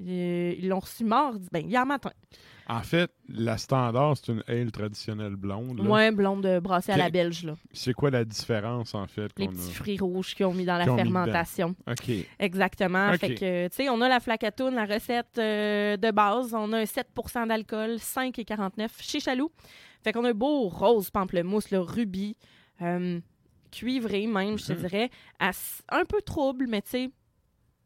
Ils 0.00 0.68
l'ont 0.68 0.78
reçu 0.80 1.04
mardi, 1.04 1.46
ben, 1.52 1.66
hier 1.68 1.84
matin. 1.84 2.10
En 2.70 2.82
fait, 2.82 3.10
la 3.30 3.56
standard, 3.56 4.14
c'est 4.18 4.30
une 4.30 4.42
ale 4.46 4.70
traditionnelle 4.70 5.36
blonde. 5.36 5.78
là. 5.78 5.84
Moins 5.84 6.12
blonde 6.12 6.42
de 6.42 6.58
brassée 6.60 6.92
à 6.92 6.98
la 6.98 7.08
belge, 7.08 7.42
là. 7.44 7.54
C'est 7.72 7.94
quoi 7.94 8.10
la 8.10 8.24
différence, 8.26 8.94
en 8.94 9.06
fait? 9.06 9.30
Les 9.38 9.48
petits 9.48 9.70
a? 9.70 9.72
fruits 9.72 9.98
rouges 9.98 10.34
qu'ils 10.34 10.44
ont 10.46 10.52
mis 10.52 10.66
dans 10.66 10.76
la 10.76 10.84
fermentation. 10.84 11.74
OK. 11.90 12.10
Exactement. 12.38 13.12
Fait 13.14 13.34
que, 13.34 13.68
tu 13.68 13.74
sais, 13.74 13.88
on 13.88 14.00
a 14.02 14.08
la 14.08 14.20
flacatoune, 14.20 14.74
la 14.74 14.84
recette 14.84 15.38
euh, 15.38 15.96
de 15.96 16.10
base. 16.10 16.52
On 16.54 16.70
a 16.74 16.78
un 16.80 16.84
7% 16.84 17.48
d'alcool, 17.48 17.96
5,49 17.96 18.88
chez 19.00 19.20
Chaloux. 19.20 19.50
Fait 20.04 20.12
qu'on 20.12 20.24
a 20.26 20.30
un 20.30 20.34
beau 20.34 20.68
rose 20.68 21.10
pamplemousse, 21.10 21.70
le 21.70 21.80
rubis, 21.80 22.36
euh, 22.82 23.18
cuivré 23.70 24.26
même, 24.26 24.58
je 24.58 24.66
te 24.66 24.72
Mhm. 24.74 24.78
dirais. 24.78 25.10
Un 25.40 26.04
peu 26.04 26.20
trouble, 26.20 26.66
mais 26.68 26.82
tu 26.82 26.90
sais, 26.90 27.10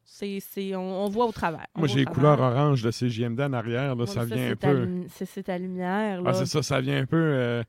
c'est, 0.05 0.39
c'est, 0.41 0.75
on, 0.77 1.05
on 1.05 1.09
voit 1.09 1.27
au 1.27 1.33
travers. 1.33 1.67
Moi, 1.75 1.89
j'ai 1.89 2.01
les 2.01 2.05
couleurs 2.05 2.41
orange 2.41 2.83
de 2.83 2.91
CGMD 2.91 3.41
en 3.41 3.53
arrière. 3.53 3.95
Là, 3.95 4.07
ça 4.07 4.25
vient 4.25 4.37
un 4.47 4.49
c'est 4.51 4.57
ta 4.57 4.69
peu... 4.71 4.89
C'est, 5.09 5.43
ta 5.43 5.59
lumière, 5.59 6.23
là. 6.23 6.31
Ah, 6.31 6.35
c'est 6.35 6.47
ça, 6.47 6.63
ça 6.63 6.81
vient 6.81 7.01
un 7.03 7.07
peu... 7.07 7.17
euh, 7.17 7.63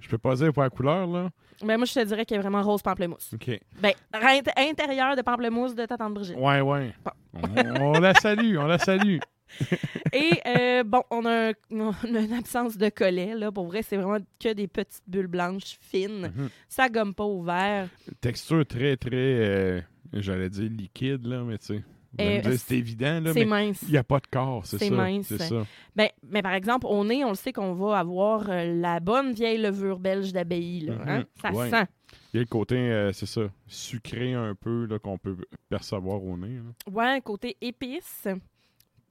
Je 0.00 0.08
peux 0.08 0.18
pas 0.18 0.34
dire 0.36 0.52
pour 0.52 0.62
la 0.62 0.70
couleur, 0.70 1.06
là. 1.06 1.30
Ben, 1.64 1.76
moi, 1.76 1.86
je 1.86 1.94
te 1.94 2.04
dirais 2.04 2.24
qu'il 2.24 2.36
est 2.36 2.40
vraiment 2.40 2.62
rose 2.62 2.82
pamplemousse. 2.82 3.30
OK. 3.34 3.50
Ben, 3.80 3.92
int- 4.14 4.70
intérieur 4.70 5.14
de 5.16 5.22
pamplemousse 5.22 5.74
de 5.76 5.84
ta 5.86 5.96
tante 5.96 6.14
Brigitte. 6.14 6.36
Ouais, 6.36 6.60
ouais. 6.60 6.92
On, 7.34 7.94
on 7.96 8.00
la 8.00 8.14
salue, 8.14 8.56
on 8.58 8.66
la 8.66 8.78
salue. 8.78 9.18
Et 10.12 10.40
euh, 10.46 10.82
bon, 10.82 11.02
on 11.10 11.24
a, 11.26 11.50
un- 11.50 11.52
on 11.70 11.90
a 12.14 12.20
une 12.20 12.32
absence 12.32 12.76
de 12.76 12.88
collet. 12.88 13.34
Là. 13.36 13.52
Pour 13.52 13.66
vrai, 13.66 13.82
c'est 13.82 13.96
vraiment 13.96 14.18
que 14.40 14.52
des 14.54 14.66
petites 14.66 15.02
bulles 15.06 15.26
blanches 15.28 15.76
fines. 15.80 16.32
Mhm. 16.34 16.48
Ça 16.68 16.88
gomme 16.88 17.14
pas 17.14 17.24
au 17.24 17.42
verre. 17.42 17.88
Texture 18.20 18.66
très, 18.66 18.96
très... 18.96 19.10
euh, 19.12 19.80
J'allais 20.12 20.50
dire 20.50 20.70
liquide, 20.70 21.26
là, 21.26 21.42
mais 21.42 21.58
tu 21.58 21.66
sais... 21.66 21.84
Euh, 22.20 22.56
C'est 22.58 22.76
évident, 22.76 23.20
là, 23.20 23.32
C'est 23.32 23.46
mais 23.46 23.66
mince. 23.68 23.80
il 23.84 23.92
n'y 23.92 23.96
a 23.96 24.04
pas 24.04 24.20
de 24.20 24.26
corps, 24.26 24.66
c'est 24.66 24.76
C'est 24.76 24.90
ça. 24.90 24.94
mince. 24.94 25.26
C'est 25.28 25.38
ça. 25.38 25.64
Ben, 25.96 26.10
mais 26.28 26.42
par 26.42 26.52
exemple, 26.52 26.86
au 26.86 27.02
nez, 27.06 27.24
on 27.24 27.30
le 27.30 27.34
sait 27.34 27.54
qu'on 27.54 27.72
va 27.72 27.98
avoir 28.00 28.50
euh, 28.50 28.64
la 28.78 29.00
bonne 29.00 29.32
vieille 29.32 29.56
levure 29.56 29.98
belge 29.98 30.30
d'abbaye. 30.30 30.80
là, 30.80 30.94
hein. 31.06 31.18
Mhm. 31.20 31.24
Ça 31.40 31.52
Ouais. 31.52 31.70
sent. 31.70 31.86
Il 32.34 32.36
y 32.36 32.38
a 32.40 32.42
le 32.42 32.46
côté, 32.48 32.76
euh, 32.76 33.12
c'est 33.12 33.24
ça, 33.24 33.40
sucré 33.66 34.34
un 34.34 34.54
peu, 34.54 34.86
qu'on 35.02 35.16
peut 35.16 35.38
percevoir 35.70 36.22
au 36.22 36.36
nez. 36.36 36.56
là. 36.56 36.92
Ouais, 36.92 37.06
un 37.16 37.20
côté 37.20 37.56
épice, 37.62 38.28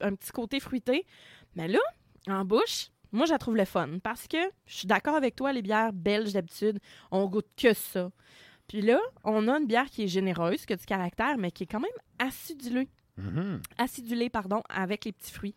un 0.00 0.14
petit 0.14 0.30
côté 0.30 0.60
fruité. 0.60 1.04
Mais 1.56 1.66
là, 1.66 1.80
en 2.28 2.44
bouche, 2.44 2.90
moi, 3.10 3.26
je 3.26 3.32
la 3.32 3.38
trouve 3.38 3.56
le 3.56 3.64
fun 3.64 3.98
parce 4.02 4.28
que 4.28 4.38
je 4.66 4.76
suis 4.76 4.86
d'accord 4.86 5.16
avec 5.16 5.34
toi, 5.34 5.52
les 5.52 5.62
bières 5.62 5.92
belges 5.92 6.32
d'habitude, 6.34 6.78
on 7.10 7.26
goûte 7.26 7.48
que 7.56 7.72
ça. 7.74 8.10
Puis 8.68 8.80
là, 8.82 8.98
on 9.24 9.48
a 9.48 9.58
une 9.58 9.66
bière 9.66 9.86
qui 9.90 10.04
est 10.04 10.08
généreuse, 10.08 10.64
qui 10.64 10.72
a 10.72 10.76
du 10.76 10.86
caractère, 10.86 11.36
mais 11.38 11.50
qui 11.50 11.64
est 11.64 11.66
quand 11.66 11.80
même 11.80 11.90
acidulée. 12.18 12.88
Mhm. 13.18 13.60
acidulée, 13.76 14.30
pardon, 14.30 14.62
avec 14.70 15.04
les 15.04 15.12
petits 15.12 15.32
fruits. 15.32 15.54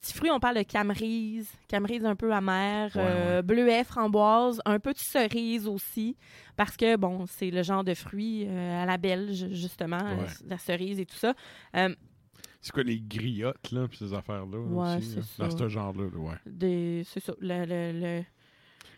Petits 0.00 0.14
fruits, 0.14 0.30
on 0.30 0.40
parle 0.40 0.56
de 0.56 0.62
camerise, 0.62 1.48
camerise 1.68 2.04
un 2.06 2.16
peu 2.16 2.32
amère, 2.32 2.90
Ouais, 2.96 3.02
euh, 3.04 3.42
bleuet, 3.42 3.84
framboise, 3.84 4.60
un 4.64 4.80
peu 4.80 4.92
de 4.94 4.98
cerise 4.98 5.68
aussi, 5.68 6.16
parce 6.56 6.76
que, 6.78 6.96
bon, 6.96 7.26
c'est 7.26 7.50
le 7.50 7.62
genre 7.62 7.84
de 7.84 7.92
fruits 7.94 8.46
euh, 8.48 8.82
à 8.82 8.86
la 8.86 8.96
belge, 8.96 9.48
justement, 9.52 9.98
Ouais. 9.98 10.26
la 10.46 10.56
cerise 10.58 10.98
et 10.98 11.04
tout 11.06 11.14
ça. 11.16 11.34
Euh, 11.76 11.94
C'est 12.62 12.72
quoi 12.72 12.82
les 12.84 13.00
griottes, 13.00 13.70
là, 13.70 13.86
puis 13.86 13.98
ces 13.98 14.14
affaires-là? 14.14 14.58
Ouais, 14.58 15.00
c'est 15.02 15.22
ça. 15.22 15.44
Dans 15.46 15.56
ce 15.56 15.68
genre-là, 15.68 16.04
là, 16.04 16.18
ouais. 16.18 16.36
des- 16.46 17.02
c'est 17.04 17.20
ça, 17.20 17.34
le... 17.38 17.64
le, 17.66 17.92
le- 18.00 18.24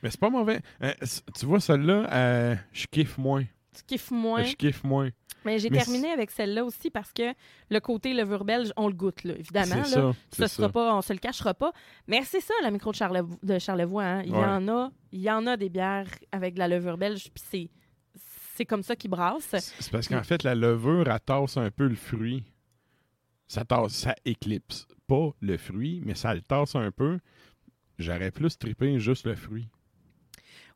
Mais 0.04 0.10
c'est 0.10 0.20
pas 0.20 0.30
mauvais. 0.30 0.60
Euh, 0.82 0.92
tu 1.36 1.46
vois, 1.46 1.58
celle-là, 1.60 2.06
euh, 2.12 2.54
je 2.72 2.86
kiffe 2.86 3.16
moins. 3.18 3.42
tu 3.74 3.82
kiffes 3.86 4.10
moins? 4.12 4.44
Je 4.44 4.54
kiffe 4.54 4.84
moins. 4.84 5.08
Mais 5.46 5.58
j'ai 5.58 5.68
terminé 5.70 6.10
avec 6.10 6.30
celle-là 6.30 6.64
aussi 6.64 6.90
parce 6.90 7.12
que 7.12 7.34
le 7.70 7.80
côté 7.80 8.14
levure 8.14 8.44
belge, 8.44 8.70
on 8.76 8.86
le 8.88 8.94
goûte, 8.94 9.24
là, 9.24 9.34
évidemment. 9.38 9.82
C'est 9.84 9.96
là. 9.96 10.12
ça. 10.30 10.36
Ça 10.46 10.48
sera 10.48 10.68
ça. 10.68 10.72
pas, 10.72 10.94
on 10.94 11.02
se 11.02 11.12
le 11.12 11.18
cachera 11.18 11.52
pas. 11.54 11.72
Mais 12.06 12.22
c'est 12.24 12.40
ça, 12.40 12.54
la 12.62 12.70
micro 12.70 12.92
de, 12.92 12.96
Charlevo- 12.96 13.38
de 13.42 13.58
Charlevoix. 13.58 14.04
hein. 14.04 14.22
Il 14.24 14.30
y 14.32 14.36
en 14.36 14.68
a, 14.68 14.90
il 15.12 15.20
y 15.20 15.30
en 15.30 15.46
a 15.46 15.56
des 15.56 15.68
bières 15.70 16.06
avec 16.32 16.54
de 16.54 16.58
la 16.60 16.68
levure 16.68 16.96
belge, 16.98 17.24
puis 17.34 17.44
c'est, 17.50 17.70
c'est 18.56 18.64
comme 18.66 18.82
ça 18.82 18.94
qu'ils 18.96 19.10
brassent. 19.10 19.48
C'est 19.50 19.60
c'est 19.60 19.90
parce 19.90 20.06
qu'en 20.08 20.22
fait, 20.22 20.42
la 20.44 20.54
levure, 20.54 21.08
elle 21.08 21.20
tasse 21.20 21.56
un 21.56 21.70
peu 21.70 21.88
le 21.88 21.96
fruit. 21.96 22.44
Ça 23.46 23.64
tasse, 23.64 23.92
ça 23.92 24.14
éclipse 24.24 24.86
pas 25.06 25.30
le 25.40 25.56
fruit, 25.58 26.00
mais 26.04 26.14
ça 26.14 26.34
le 26.34 26.40
tasse 26.42 26.74
un 26.76 26.90
peu. 26.90 27.18
J'aurais 27.98 28.30
plus 28.30 28.56
trippé 28.58 28.98
juste 28.98 29.26
le 29.26 29.34
fruit. 29.36 29.68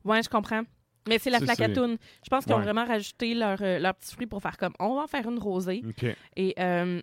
Ouais, 0.09 0.23
je 0.23 0.29
comprends. 0.29 0.63
Mais 1.07 1.19
c'est 1.19 1.29
la 1.29 1.39
flacatoune. 1.39 1.97
Je 2.23 2.29
pense 2.29 2.45
qu'ils 2.45 2.53
ont 2.53 2.59
vraiment 2.59 2.85
rajouté 2.85 3.33
leur, 3.33 3.61
euh, 3.61 3.79
leur 3.79 3.95
petit 3.95 4.13
fruit 4.13 4.27
pour 4.27 4.41
faire 4.41 4.57
comme 4.57 4.73
on 4.79 4.95
va 4.95 5.03
en 5.03 5.07
faire 5.07 5.27
une 5.29 5.39
rosée. 5.39 5.83
Et 6.35 6.53
euh, 6.59 7.01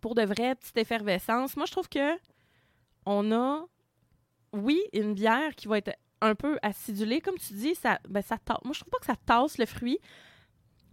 pour 0.00 0.14
de 0.14 0.22
vraies 0.22 0.54
petites 0.54 0.76
effervescences, 0.78 1.56
moi 1.56 1.66
je 1.66 1.72
trouve 1.72 1.88
que 1.88 2.16
on 3.06 3.32
a, 3.32 3.64
oui, 4.52 4.80
une 4.92 5.14
bière 5.14 5.54
qui 5.54 5.68
va 5.68 5.78
être 5.78 5.92
un 6.20 6.34
peu 6.34 6.58
acidulée, 6.62 7.20
comme 7.20 7.38
tu 7.38 7.54
dis, 7.54 7.74
ça, 7.74 8.00
ben, 8.08 8.22
ça 8.22 8.36
tasse. 8.38 8.58
Moi 8.64 8.72
je 8.74 8.80
trouve 8.80 8.90
pas 8.90 8.98
que 8.98 9.06
ça 9.06 9.16
tasse 9.16 9.58
le 9.58 9.66
fruit. 9.66 9.98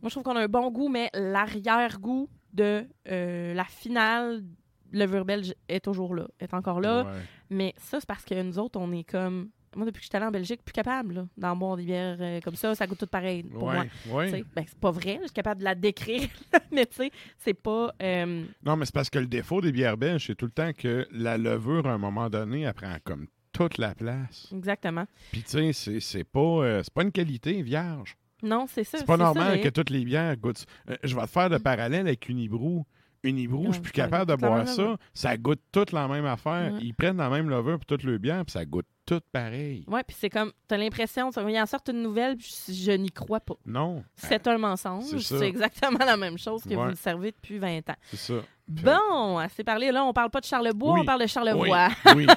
Moi 0.01 0.10
je 0.10 0.12
trouve 0.12 0.23
qu'on 0.23 0.36
a 0.36 0.43
un 0.43 0.47
bon 0.47 0.69
goût, 0.71 0.89
mais 0.89 1.10
l'arrière-goût 1.13 2.30
de 2.54 2.88
euh, 3.10 3.54
la 3.54 3.65
finale 3.65 4.43
levure 4.91 5.25
belge 5.25 5.54
est 5.67 5.84
toujours 5.84 6.15
là, 6.15 6.28
est 6.39 6.54
encore 6.54 6.80
là. 6.80 7.04
Ouais. 7.04 7.12
Mais 7.49 7.73
ça, 7.78 7.99
c'est 7.99 8.08
parce 8.08 8.23
que 8.23 8.41
nous 8.41 8.60
autres, 8.60 8.80
on 8.80 8.91
est 8.91 9.04
comme. 9.04 9.49
Moi, 9.75 9.85
depuis 9.85 9.99
que 9.99 10.03
je 10.05 10.09
suis 10.09 10.15
allée 10.17 10.25
en 10.25 10.31
Belgique, 10.31 10.61
plus 10.63 10.73
capable 10.73 11.27
d'en 11.38 11.55
boire 11.55 11.77
des 11.77 11.83
bières 11.83 12.17
euh, 12.19 12.39
comme 12.41 12.55
ça. 12.55 12.73
Ça 12.75 12.88
goûte 12.88 12.97
tout 12.99 13.07
pareil 13.07 13.43
pour 13.43 13.63
moi. 13.63 13.85
Ouais, 14.07 14.13
ouais. 14.13 14.25
Tu 14.31 14.38
sais, 14.38 14.45
Ben, 14.55 14.63
c'est 14.67 14.79
pas 14.79 14.91
vrai, 14.91 15.17
je 15.21 15.25
suis 15.27 15.33
capable 15.33 15.59
de 15.59 15.65
la 15.65 15.75
décrire, 15.75 16.27
mais 16.71 16.85
tu 16.85 16.95
sais, 16.95 17.11
c'est 17.38 17.53
pas. 17.53 17.93
euh, 18.01 18.43
Non, 18.65 18.75
mais 18.77 18.85
c'est 18.85 18.93
parce 18.93 19.09
que 19.09 19.19
le 19.19 19.27
défaut 19.27 19.61
des 19.61 19.71
bières 19.71 19.97
belges, 19.97 20.27
c'est 20.27 20.35
tout 20.35 20.45
le 20.45 20.51
temps 20.51 20.71
que 20.73 21.07
la 21.11 21.38
levure, 21.38 21.85
à 21.88 21.91
un 21.93 21.97
moment 21.97 22.29
donné, 22.29 22.61
elle 22.61 22.73
prend 22.73 22.95
comme 23.03 23.27
toute 23.51 23.77
la 23.77 23.95
place. 23.95 24.47
exactement. 24.53 25.05
Puis 25.31 25.43
tu 25.43 25.73
sais, 25.73 25.99
c'est- 25.99 26.23
pas, 26.23 26.39
euh, 26.39 26.81
c'est 26.83 26.93
pas 26.93 27.03
une 27.03 27.11
qualité 27.11 27.61
vierge. 27.61 28.17
Non, 28.43 28.65
c'est 28.69 28.83
ça. 28.83 28.97
C'est 28.99 29.05
pas 29.05 29.17
ça, 29.17 29.23
normal 29.23 29.53
mais- 29.55 29.61
que 29.61 29.69
toutes 29.69 29.89
les 29.89 30.03
bières 30.03 30.35
goûtent. 30.38 30.65
Je 31.03 31.15
vais 31.15 31.21
te 31.21 31.27
faire 31.27 31.47
le 31.49 31.57
parallèle 31.59 32.05
avec 32.05 32.27
Unibrou. 32.27 32.85
Unibrou, 33.25 33.61
Ouais, 33.61 33.67
je 33.67 33.73
suis 33.73 33.81
plus 33.81 33.91
capable 33.91 34.31
de 34.31 34.35
boire 34.38 34.67
ça. 34.67 34.95
Ça 35.13 35.35
goûte 35.38 35.61
toute 35.71 35.91
la 35.91 36.07
même 36.07 36.25
affaire. 36.25 36.73
Ils 36.81 36.93
prennent 36.93 37.17
la 37.17 37.29
même 37.29 37.49
levure 37.49 37.77
pour 37.77 37.85
toutes 37.85 38.03
les 38.03 38.17
bières, 38.19 38.45
puis 38.45 38.51
ça 38.53 38.63
goûte 38.65 38.85
tout 39.05 39.21
pareil. 39.31 39.83
Ouais, 39.88 40.03
puis 40.03 40.15
c'est 40.19 40.29
comme. 40.29 40.51
T'as 40.67 40.77
l'impression, 40.77 41.29
il 41.47 41.59
en 41.59 41.65
sort 41.65 41.81
une 41.89 42.01
nouvelle, 42.01 42.38
je, 42.39 42.73
je 42.73 42.91
n'y 42.93 43.11
crois 43.11 43.39
pas. 43.39 43.53
Non, 43.65 44.03
C'est 44.15 44.47
un 44.47 44.57
mensonge. 44.57 45.17
c'est 45.19 45.47
exactement 45.47 45.99
la 46.05 46.17
même 46.17 46.38
chose 46.38 46.63
que 46.63 46.69
Ouais. 46.69 46.75
vous 46.75 46.89
le 46.89 46.95
servez 46.95 47.31
depuis 47.31 47.57
20 47.59 47.89
ans. 47.89 47.95
c'est 48.11 48.17
ça. 48.17 48.33
Bon, 48.67 49.38
assez 49.38 49.63
parlé. 49.63 49.91
Là, 49.91 50.03
on 50.03 50.11
parle 50.13 50.31
pas 50.31 50.39
de 50.39 50.45
Charlebois, 50.45 50.93
Oui. 50.93 50.99
on 51.03 51.05
parle 51.05 51.21
de 51.21 51.27
Charlevoix. 51.27 51.89
Oui, 52.07 52.13
oui. 52.15 52.27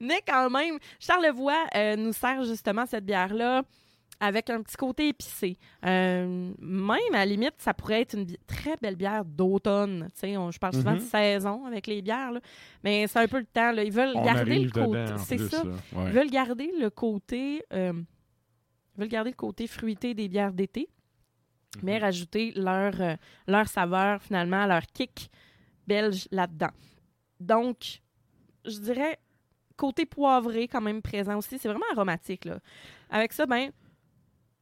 Mais 0.00 0.20
quand 0.26 0.50
même, 0.50 0.78
Charlevoix 0.98 1.64
euh, 1.74 1.96
nous 1.96 2.12
sert 2.12 2.42
justement 2.44 2.84
cette 2.86 3.04
bière-là 3.04 3.62
avec 4.20 4.50
un 4.50 4.62
petit 4.62 4.76
côté 4.76 5.08
épicé. 5.08 5.58
Euh, 5.84 6.52
même, 6.58 6.98
à 7.12 7.18
la 7.18 7.26
limite, 7.26 7.54
ça 7.58 7.74
pourrait 7.74 8.00
être 8.02 8.14
une 8.14 8.26
très 8.46 8.76
belle 8.80 8.96
bière 8.96 9.24
d'automne. 9.24 10.08
Je 10.22 10.58
parle 10.58 10.74
souvent 10.74 10.92
Mhm. 10.92 10.98
de 10.98 11.02
saison 11.02 11.64
avec 11.66 11.86
les 11.86 12.00
bières, 12.02 12.32
là. 12.32 12.40
mais 12.82 13.06
c'est 13.06 13.18
un 13.18 13.28
peu 13.28 13.38
le 13.38 13.46
temps. 13.46 13.72
là. 13.72 13.82
Ils 13.84 13.92
veulent 13.92 14.12
On 14.14 14.24
garder 14.24 14.58
le 14.60 14.70
côté... 14.70 15.04
C'est 15.24 15.38
ça. 15.38 15.62
Ils 15.92 16.12
veulent 16.12 16.30
garder 16.30 16.70
le 16.78 16.90
côté... 16.90 17.64
euh, 17.72 17.92
ils 18.96 19.00
veulent 19.00 19.08
garder 19.08 19.30
le 19.30 19.36
côté 19.36 19.66
fruité 19.66 20.14
des 20.14 20.28
bières 20.28 20.52
d'été, 20.52 20.88
mais 21.82 21.96
Mhm. 21.96 22.02
rajouter 22.02 22.52
leur, 22.56 23.00
euh, 23.00 23.16
leur 23.48 23.66
saveur, 23.68 24.22
finalement, 24.22 24.64
leur 24.66 24.82
kick 24.86 25.30
belge 25.86 26.28
là-dedans. 26.30 26.70
Donc, 27.40 28.00
je 28.64 28.78
dirais 28.78 29.18
côté 29.76 30.06
poivré 30.06 30.68
quand 30.68 30.80
même 30.80 31.02
présent 31.02 31.36
aussi. 31.36 31.58
C'est 31.58 31.68
vraiment 31.68 31.84
aromatique, 31.92 32.44
là. 32.44 32.60
Avec 33.10 33.32
ça, 33.32 33.44
ben, 33.46 33.70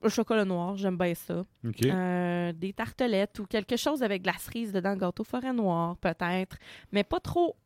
le 0.03 0.09
chocolat 0.09 0.45
noir, 0.45 0.77
j'aime 0.77 0.97
bien 0.97 1.15
ça. 1.15 1.45
Euh, 1.85 2.53
des 2.53 2.73
tartelettes 2.73 3.38
ou 3.38 3.47
quelque 3.47 3.77
chose 3.77 4.03
avec 4.03 4.23
de 4.23 4.27
la 4.27 4.38
cerise 4.38 4.73
dedans, 4.73 4.97
gâteau 4.97 5.25
forêt 5.25 5.53
noire 5.53 5.97
peut-être, 5.97 6.57
mais 6.93 7.05
pas 7.05 7.21
trop. 7.21 7.57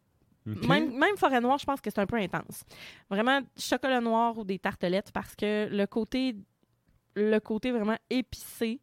Même, 0.46 0.96
même 0.96 1.16
forêt 1.16 1.40
noire, 1.40 1.59
je 1.59 1.64
pense 1.64 1.81
que 1.81 1.90
c'est 1.90 1.99
un 1.99 2.07
peu 2.07 2.16
intense. 2.16 2.62
Vraiment, 3.11 3.40
chocolat 3.59 4.01
noir 4.01 4.38
ou 4.38 4.44
des 4.44 4.61
tartelettes 4.61 5.11
parce 5.12 5.35
que 5.35 5.68
le 5.68 5.87
côté, 5.87 6.37
le 7.16 7.38
côté 7.40 7.72
vraiment 7.72 7.96
épicé, 8.11 8.79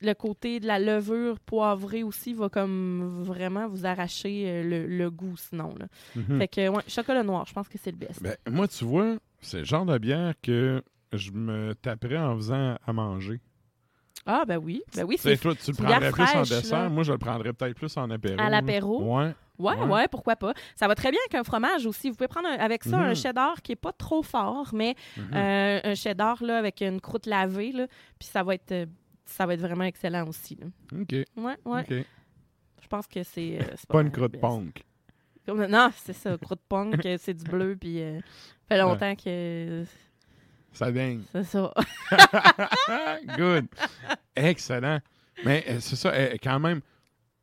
le 0.00 0.12
côté 0.14 0.60
de 0.60 0.66
la 0.66 0.78
levure 0.78 1.40
poivrée 1.40 2.04
aussi 2.04 2.34
va 2.34 2.48
comme 2.48 3.22
vraiment 3.24 3.66
vous 3.66 3.84
arracher 3.84 4.44
euh, 4.46 4.62
le, 4.62 4.86
le 4.86 5.10
goût 5.10 5.36
sinon. 5.36 5.74
Là. 5.78 5.86
Mhm. 6.14 6.38
Fait 6.38 6.48
que, 6.48 6.68
ouais, 6.68 6.82
chocolat 6.86 7.22
noir, 7.22 7.46
je 7.46 7.52
pense 7.52 7.68
que 7.68 7.78
c'est 7.78 7.90
le 7.90 7.96
best. 7.96 8.22
Ben, 8.22 8.36
moi, 8.48 8.68
tu 8.68 8.84
vois, 8.84 9.16
c'est 9.40 9.58
le 9.58 9.64
genre 9.64 9.86
de 9.86 9.98
bière 9.98 10.34
que 10.42 10.82
je 11.12 11.30
me 11.32 11.74
taperais 11.74 12.18
en 12.18 12.36
faisant 12.36 12.76
à 12.86 12.92
manger. 12.92 13.40
Ah, 14.28 14.44
ben 14.46 14.56
oui. 14.58 14.82
Ben 14.96 15.04
oui, 15.04 15.16
c'est 15.18 15.36
toi, 15.36 15.54
tu 15.54 15.70
le 15.70 15.76
prendrais 15.76 16.10
plus 16.10 16.22
en 16.24 16.40
dessert. 16.42 16.82
là. 16.84 16.88
Moi, 16.88 17.04
je 17.04 17.12
le 17.12 17.18
prendrais 17.18 17.52
peut-être 17.52 17.76
plus 17.76 17.96
en 17.96 18.10
apéro. 18.10 18.40
À 18.40 18.50
l'apéro? 18.50 19.16
Ouais. 19.16 19.32
Ouais, 19.58 19.74
Ouais. 19.76 19.86
ouais, 19.86 20.08
pourquoi 20.08 20.34
pas. 20.36 20.52
Ça 20.74 20.86
va 20.88 20.94
très 20.94 21.10
bien 21.10 21.20
avec 21.26 21.34
un 21.36 21.44
fromage 21.44 21.86
aussi. 21.86 22.10
Vous 22.10 22.16
pouvez 22.16 22.28
prendre 22.28 22.48
un- 22.48 22.58
avec 22.58 22.82
ça 22.84 22.98
un 22.98 23.10
Mhm. 23.10 23.14
cheddar 23.14 23.62
qui 23.62 23.72
est 23.72 23.76
pas 23.76 23.92
trop 23.92 24.22
fort, 24.22 24.70
mais 24.74 24.94
Mhm. 25.16 25.24
euh, 25.34 25.80
un 25.84 25.94
cheddar 25.94 26.42
là, 26.42 26.58
avec 26.58 26.80
une 26.82 27.00
croûte 27.00 27.26
lavée, 27.26 27.72
là, 27.72 27.86
puis 28.18 28.28
ça 28.28 28.42
va 28.42 28.54
être 28.54 28.72
euh, 28.72 28.86
ça 29.24 29.46
va 29.46 29.54
être 29.54 29.60
vraiment 29.60 29.84
excellent 29.84 30.26
aussi. 30.28 30.56
là. 30.56 30.66
OK. 31.00 31.12
Ouais, 31.12 31.56
ouais. 31.64 31.80
OK. 31.80 32.06
Je 32.82 32.88
pense 32.88 33.06
que 33.06 33.22
c'est. 33.22 33.58
euh, 33.60 33.64
c'est 33.76 33.88
Pas 33.88 34.02
une 34.02 34.10
croûte 34.10 34.38
punk. 34.40 34.82
Non, 35.48 35.90
c'est 35.94 36.12
ça, 36.12 36.36
croûte 36.38 36.60
punk, 36.68 37.06
euh, 37.06 37.16
c'est 37.20 37.34
du 37.34 37.44
bleu, 37.44 37.76
puis 37.80 38.02
euh, 38.02 38.18
ça 38.68 38.74
fait 38.76 38.78
longtemps 38.80 39.14
que 39.14 39.84
Ça 40.76 40.92
dingue. 40.92 41.20
c'est 41.32 41.44
ça. 41.44 41.72
Good. 43.36 43.66
Excellent. 44.34 44.98
Mais 45.44 45.64
euh, 45.68 45.76
c'est 45.80 45.96
ça, 45.96 46.10
euh, 46.12 46.34
quand 46.42 46.58
même, 46.60 46.80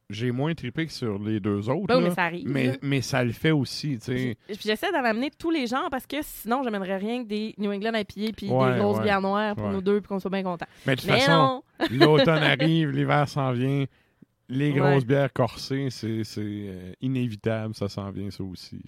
j'ai 0.10 0.32
moins 0.32 0.54
trippé 0.54 0.86
que 0.86 0.92
sur 0.92 1.18
les 1.20 1.40
deux 1.40 1.70
autres. 1.70 1.88
Ben 1.88 1.98
oui, 1.98 2.04
là. 2.04 2.10
mais 2.10 2.16
ça 2.16 2.24
arrive. 2.24 2.48
mais, 2.48 2.68
là. 2.68 2.74
mais 2.82 3.02
ça 3.02 3.24
le 3.24 3.32
fait 3.32 3.52
aussi, 3.52 3.98
tu 3.98 4.06
sais. 4.06 4.38
Puis 4.48 4.58
j'essaie 4.64 4.92
d'en 4.92 5.04
amener 5.04 5.32
tous 5.32 5.50
les 5.52 5.66
genres 5.68 5.90
parce 5.90 6.06
que 6.06 6.18
sinon, 6.22 6.62
j'amènerais 6.64 6.98
rien 6.98 7.24
que 7.24 7.28
des 7.28 7.56
New 7.58 7.72
England 7.72 7.94
IPA 7.96 8.34
puis 8.36 8.50
Ouais, 8.50 8.74
des 8.74 8.80
grosses 8.80 8.98
ouais, 8.98 9.04
bières 9.04 9.22
noires 9.22 9.56
pour 9.56 9.66
ouais. 9.66 9.72
nous 9.74 9.82
deux 9.82 10.00
puis 10.02 10.10
qu'on 10.10 10.20
soit 10.20 10.32
bien 10.32 10.44
contents. 10.44 10.68
Mais 10.86 10.96
de 10.96 11.02
toute 11.02 11.10
Mais 11.10 11.20
façon, 11.20 11.64
non! 11.80 11.88
l'automne 11.92 12.44
arrive, 12.44 12.92
l'hiver 12.92 13.28
s'en 13.28 13.52
vient. 13.52 13.86
Les 14.50 14.72
Ouais. 14.72 14.78
grosses 14.80 15.06
bières 15.06 15.32
corsées, 15.34 15.88
c'est 15.90 16.24
c'est, 16.24 16.42
euh, 16.44 16.94
inévitable, 17.02 17.74
ça 17.74 17.90
s'en 17.90 18.12
vient, 18.12 18.30
ça 18.30 18.44
aussi. 18.44 18.82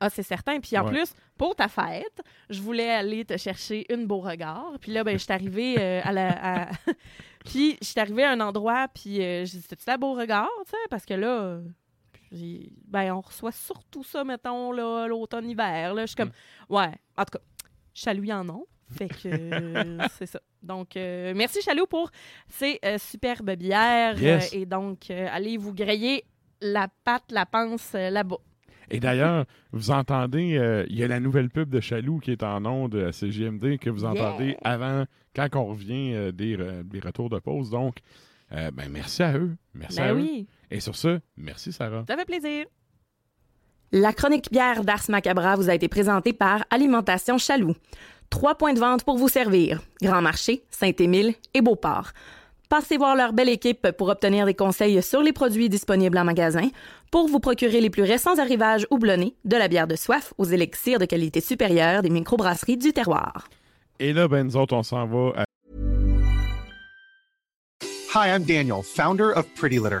Ah, 0.00 0.10
c'est 0.10 0.22
certain. 0.22 0.60
Puis 0.60 0.76
en 0.78 0.84
Ouais. 0.84 0.90
plus, 0.92 1.12
pour 1.38 1.56
ta 1.56 1.68
fête, 1.68 2.20
je 2.50 2.60
voulais 2.60 2.90
aller 2.90 3.24
te 3.24 3.36
chercher 3.36 3.86
une 3.92 4.06
Beauregard. 4.06 4.72
Puis 4.80 4.92
là, 4.92 5.04
ben, 5.04 5.18
je 5.18 5.24
suis 5.24 5.32
arrivée 5.32 5.76
euh, 5.78 6.00
à 6.04 6.12
la. 6.12 6.64
à- 6.64 6.70
puis 7.44 7.76
je 7.80 7.86
suis 7.86 8.00
arrivée 8.00 8.24
à 8.24 8.32
un 8.32 8.40
endroit, 8.40 8.88
puis 8.94 9.22
euh, 9.22 9.44
j'ai 9.46 9.58
dit, 9.58 9.64
c'est-tu 9.68 9.84
la 9.86 9.96
Beauregard, 9.96 10.48
tu 10.64 10.70
sais? 10.72 10.76
Parce 10.90 11.04
que 11.06 11.14
là, 11.14 11.60
ben, 12.88 13.12
on 13.12 13.20
reçoit 13.20 13.52
surtout 13.52 14.02
ça, 14.04 14.24
mettons, 14.24 14.72
là, 14.72 15.06
l'automne-hiver. 15.06 15.94
Là, 15.94 16.02
je 16.02 16.06
suis 16.08 16.16
comme, 16.16 16.32
Mm. 16.68 16.74
ouais. 16.74 16.92
En 17.16 17.24
tout 17.24 17.38
cas, 17.38 17.44
Chaloux 17.94 18.30
en 18.30 18.48
ont. 18.48 18.66
Fait 18.90 19.08
que 19.08 19.26
euh, 19.26 19.98
c'est 20.18 20.26
ça. 20.26 20.40
Donc, 20.62 20.96
euh, 20.96 21.32
merci 21.34 21.60
Chaloux 21.62 21.86
pour 21.86 22.10
ces 22.48 22.78
euh, 22.84 22.98
superbes 22.98 23.52
bières. 23.52 24.20
Yes. 24.20 24.52
Et 24.52 24.66
donc, 24.66 25.10
allez 25.10 25.56
vous 25.56 25.72
griller 25.74 26.24
la 26.60 26.88
pâte, 27.04 27.24
la 27.30 27.46
panse 27.46 27.92
là-bas. 27.94 28.36
Et 28.90 29.00
d'ailleurs, 29.00 29.44
vous 29.72 29.90
entendez, 29.90 30.56
euh, 30.56 30.84
il 30.88 30.96
y 30.98 31.04
a 31.04 31.08
la 31.08 31.20
nouvelle 31.20 31.50
pub 31.50 31.68
de 31.70 31.80
Chaloux 31.80 32.18
qui 32.18 32.30
est 32.32 32.42
en 32.42 32.64
onde 32.64 32.94
à 32.96 33.12
CGMD 33.12 33.78
que 33.78 33.90
vous 33.90 34.02
Yeah. 34.02 34.10
entendez 34.10 34.56
avant, 34.62 35.04
quand 35.34 35.48
on 35.56 35.66
revient 35.66 36.12
euh, 36.14 36.32
des, 36.32 36.56
re- 36.56 36.82
des 36.82 37.00
retours 37.00 37.28
de 37.30 37.38
pause. 37.38 37.70
Donc, 37.70 37.96
euh, 38.52 38.70
ben, 38.70 38.88
merci 38.90 39.22
à 39.22 39.36
eux. 39.36 39.56
Merci 39.74 40.00
à 40.00 40.04
Ben 40.08 40.14
eux. 40.14 40.16
oui. 40.22 40.46
Et 40.70 40.80
sur 40.80 40.94
ce, 40.96 41.20
merci 41.36 41.72
Sarah. 41.72 42.04
Ça 42.08 42.16
fait 42.16 42.24
plaisir. 42.24 42.66
La 43.92 44.12
chronique 44.12 44.50
bière 44.50 44.84
d'Ars 44.84 45.04
Macabra 45.08 45.54
vous 45.56 45.70
a 45.70 45.74
été 45.74 45.88
présentée 45.88 46.32
par 46.32 46.64
Alimentation 46.70 47.38
Chaloux. 47.38 47.74
Trois 48.30 48.56
points 48.56 48.74
de 48.74 48.80
vente 48.80 49.04
pour 49.04 49.16
vous 49.16 49.28
servir. 49.28 49.80
Grand 50.02 50.20
Marché, 50.22 50.64
Saint-Émile 50.70 51.34
et 51.54 51.60
Beauport. 51.60 52.10
Passez 52.68 52.96
voir 52.96 53.14
leur 53.14 53.32
belle 53.32 53.48
équipe 53.48 53.92
pour 53.92 54.08
obtenir 54.08 54.44
des 54.44 54.54
conseils 54.54 55.00
sur 55.00 55.22
les 55.22 55.32
produits 55.32 55.68
disponibles 55.68 56.18
en 56.18 56.24
magasin, 56.24 56.68
pour 57.12 57.28
vous 57.28 57.38
procurer 57.38 57.80
les 57.80 57.90
plus 57.90 58.02
récents 58.02 58.38
arrivages 58.38 58.86
houblonnés, 58.90 59.36
de 59.44 59.56
la 59.56 59.68
bière 59.68 59.86
de 59.86 59.94
soif 59.94 60.34
aux 60.36 60.44
élixirs 60.44 60.98
de 60.98 61.04
qualité 61.04 61.40
supérieure 61.40 62.02
des 62.02 62.10
microbrasseries 62.10 62.76
du 62.76 62.92
terroir. 62.92 63.48
Et 64.00 64.12
là, 64.12 64.26
ben, 64.26 64.44
nous 64.44 64.56
autres, 64.56 64.74
on 64.74 64.82
s'en 64.82 65.06
va 65.06 65.42
à 65.42 65.44
Hi, 68.16 68.28
I'm 68.28 68.44
Daniel, 68.44 68.82
founder 68.82 69.30
of 69.36 69.46
Pretty 69.54 69.78
Litter. 69.78 70.00